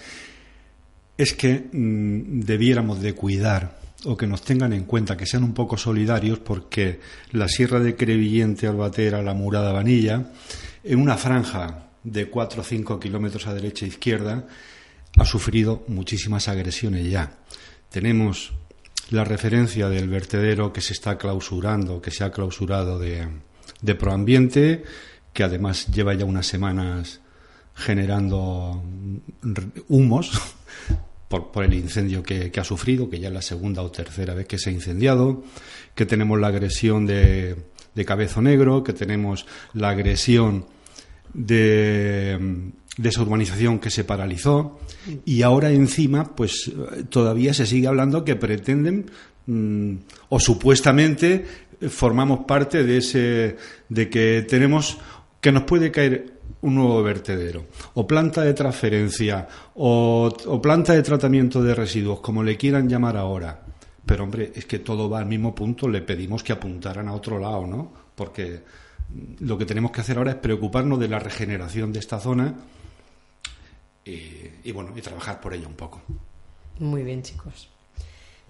es 1.18 1.34
que 1.34 1.70
mm, 1.72 2.42
debiéramos 2.42 3.02
de 3.02 3.14
cuidar 3.14 3.83
o 4.06 4.18
que 4.18 4.28
nos 4.28 4.42
tengan 4.42 4.74
en 4.74 4.84
cuenta, 4.84 5.18
que 5.18 5.26
sean 5.26 5.44
un 5.44 5.54
poco 5.54 5.78
solidarios, 5.78 6.40
porque 6.40 7.00
la 7.32 7.48
Sierra 7.48 7.80
de 7.80 7.96
Crevillente, 7.96 8.68
Albatera, 8.68 9.22
la 9.22 9.34
Murada, 9.34 9.72
Vanilla, 9.72 10.32
en 10.84 11.00
una 11.00 11.18
franja 11.18 11.90
de 12.04 12.30
4 12.30 12.62
o 12.62 12.64
5 12.64 13.00
kilómetros 13.00 13.48
a 13.48 13.54
derecha 13.54 13.86
e 13.86 13.90
izquierda, 13.90 14.46
ha 15.18 15.26
sufrido 15.26 15.84
muchísimas 15.88 16.48
agresiones 16.48 17.10
ya. 17.10 17.38
Tenemos 17.90 18.54
la 19.10 19.24
referencia 19.24 19.90
del 19.90 20.10
vertedero 20.10 20.74
que 20.74 20.82
se 20.82 20.94
está 20.94 21.18
clausurando, 21.18 22.02
que 22.02 22.12
se 22.12 22.24
ha 22.24 22.32
clausurado 22.32 23.00
de, 23.00 23.28
de 23.82 23.96
Proambiente, 23.96 24.84
que 25.32 25.44
además 25.44 25.88
lleva 25.88 26.14
ya 26.14 26.26
unas 26.26 26.48
semanas 26.48 27.22
generando 27.76 28.84
humos 29.88 30.53
por, 31.42 31.64
el 31.64 31.74
incendio 31.74 32.24
que, 32.24 32.52
ha 32.56 32.64
sufrido, 32.64 33.10
que 33.10 33.20
ya 33.20 33.30
es 33.30 33.34
la 33.34 33.42
segunda 33.42 33.82
o 33.82 33.92
tercera 33.92 34.34
vez 34.34 34.48
que 34.48 34.58
se 34.58 34.70
ha 34.70 34.74
incendiado, 34.74 35.44
que 35.96 36.06
tenemos 36.06 36.40
la 36.40 36.48
agresión 36.48 37.06
de, 37.06 37.56
Cabezo 38.06 38.42
Negro, 38.42 38.84
que 38.84 38.94
tenemos 38.94 39.46
la 39.74 39.90
agresión 39.90 40.66
de, 41.34 42.72
esa 43.04 43.22
urbanización 43.22 43.80
que 43.80 43.90
se 43.90 44.04
paralizó 44.04 44.80
y 45.26 45.42
ahora 45.42 45.72
encima 45.72 46.36
pues 46.36 46.72
todavía 47.10 47.54
se 47.54 47.66
sigue 47.66 47.88
hablando 47.88 48.24
que 48.24 48.36
pretenden 48.36 49.10
mm, 49.48 49.96
o 50.30 50.40
supuestamente 50.40 51.46
formamos 51.90 52.46
parte 52.46 52.84
de 52.84 52.98
ese 52.98 53.58
de 53.90 54.10
que 54.10 54.46
tenemos 54.48 55.00
que 55.42 55.52
nos 55.52 55.64
puede 55.64 55.92
caer 55.92 56.33
un 56.62 56.76
nuevo 56.76 57.04
vertedero, 57.04 57.66
o 57.96 58.08
planta 58.08 58.42
de 58.42 58.54
transferencia, 58.54 59.48
o, 59.76 60.32
planta 60.62 60.94
de 60.94 61.04
tratamiento 61.04 61.62
de 61.62 61.76
residuos, 61.76 62.22
como 62.22 62.42
le 62.42 62.56
quieran 62.56 62.88
llamar 62.88 63.18
ahora. 63.18 63.60
Pero 64.06 64.24
hombre, 64.24 64.52
es 64.56 64.66
que 64.66 64.80
todo 64.80 65.10
va 65.10 65.20
al 65.20 65.26
mismo 65.26 65.54
punto, 65.54 65.88
le 65.88 66.02
pedimos 66.02 66.44
que 66.44 66.54
apuntaran 66.54 67.08
a 67.08 67.14
otro 67.14 67.38
lado, 67.38 67.68
¿no? 67.68 67.92
Porque 68.16 68.62
lo 69.40 69.58
que 69.58 69.66
tenemos 69.66 69.92
que 69.92 70.02
hacer 70.02 70.18
ahora 70.18 70.32
es 70.32 70.38
preocuparnos 70.38 71.00
de 71.00 71.08
la 71.08 71.20
regeneración 71.20 71.92
de 71.92 72.00
esta 72.00 72.20
zona 72.20 72.54
y, 74.06 74.72
bueno, 74.72 74.92
y 74.96 75.02
trabajar 75.02 75.40
por 75.42 75.54
ella 75.54 75.68
un 75.68 75.76
poco. 75.76 76.02
Muy 76.80 77.04
bien, 77.04 77.22
chicos. 77.24 77.73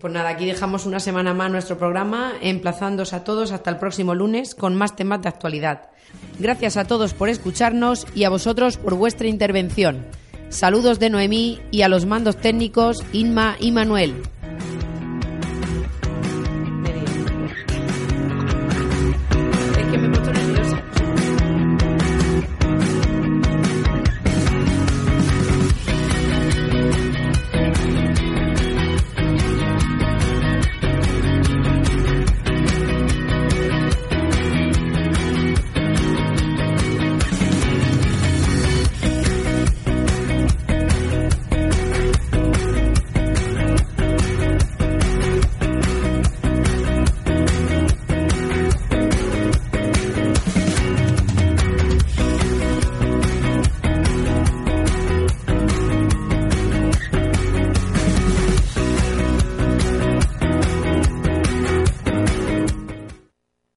Pues 0.04 0.14
nada, 0.14 0.32
aquí 0.32 0.46
dejamos 0.46 0.86
una 0.86 1.00
semana 1.00 1.34
más 1.34 1.50
nuestro 1.50 1.78
programa, 1.78 2.34
emplazándos 2.42 3.14
a 3.14 3.24
todos 3.24 3.54
hasta 3.54 3.70
el 3.70 3.78
próximo 3.78 4.14
lunes 4.14 4.54
con 4.54 4.76
más 4.76 4.98
temas 4.98 5.22
de 5.22 5.30
actualidad. 5.30 5.92
Gracias 6.40 6.76
a 6.76 6.84
todos 6.84 7.14
por 7.14 7.30
escucharnos 7.30 8.06
y 8.14 8.26
a 8.26 8.30
vosotros 8.30 8.76
por 8.76 8.96
vuestra 8.96 9.30
intervención. 9.30 10.06
Saludos 10.50 11.00
de 11.00 11.10
Noemí 11.10 11.62
y 11.72 11.84
a 11.84 11.88
los 11.88 12.06
mandos 12.06 12.36
técnicos 12.36 13.02
Inma 13.14 13.56
y 13.62 13.72
Manuel. 13.72 14.22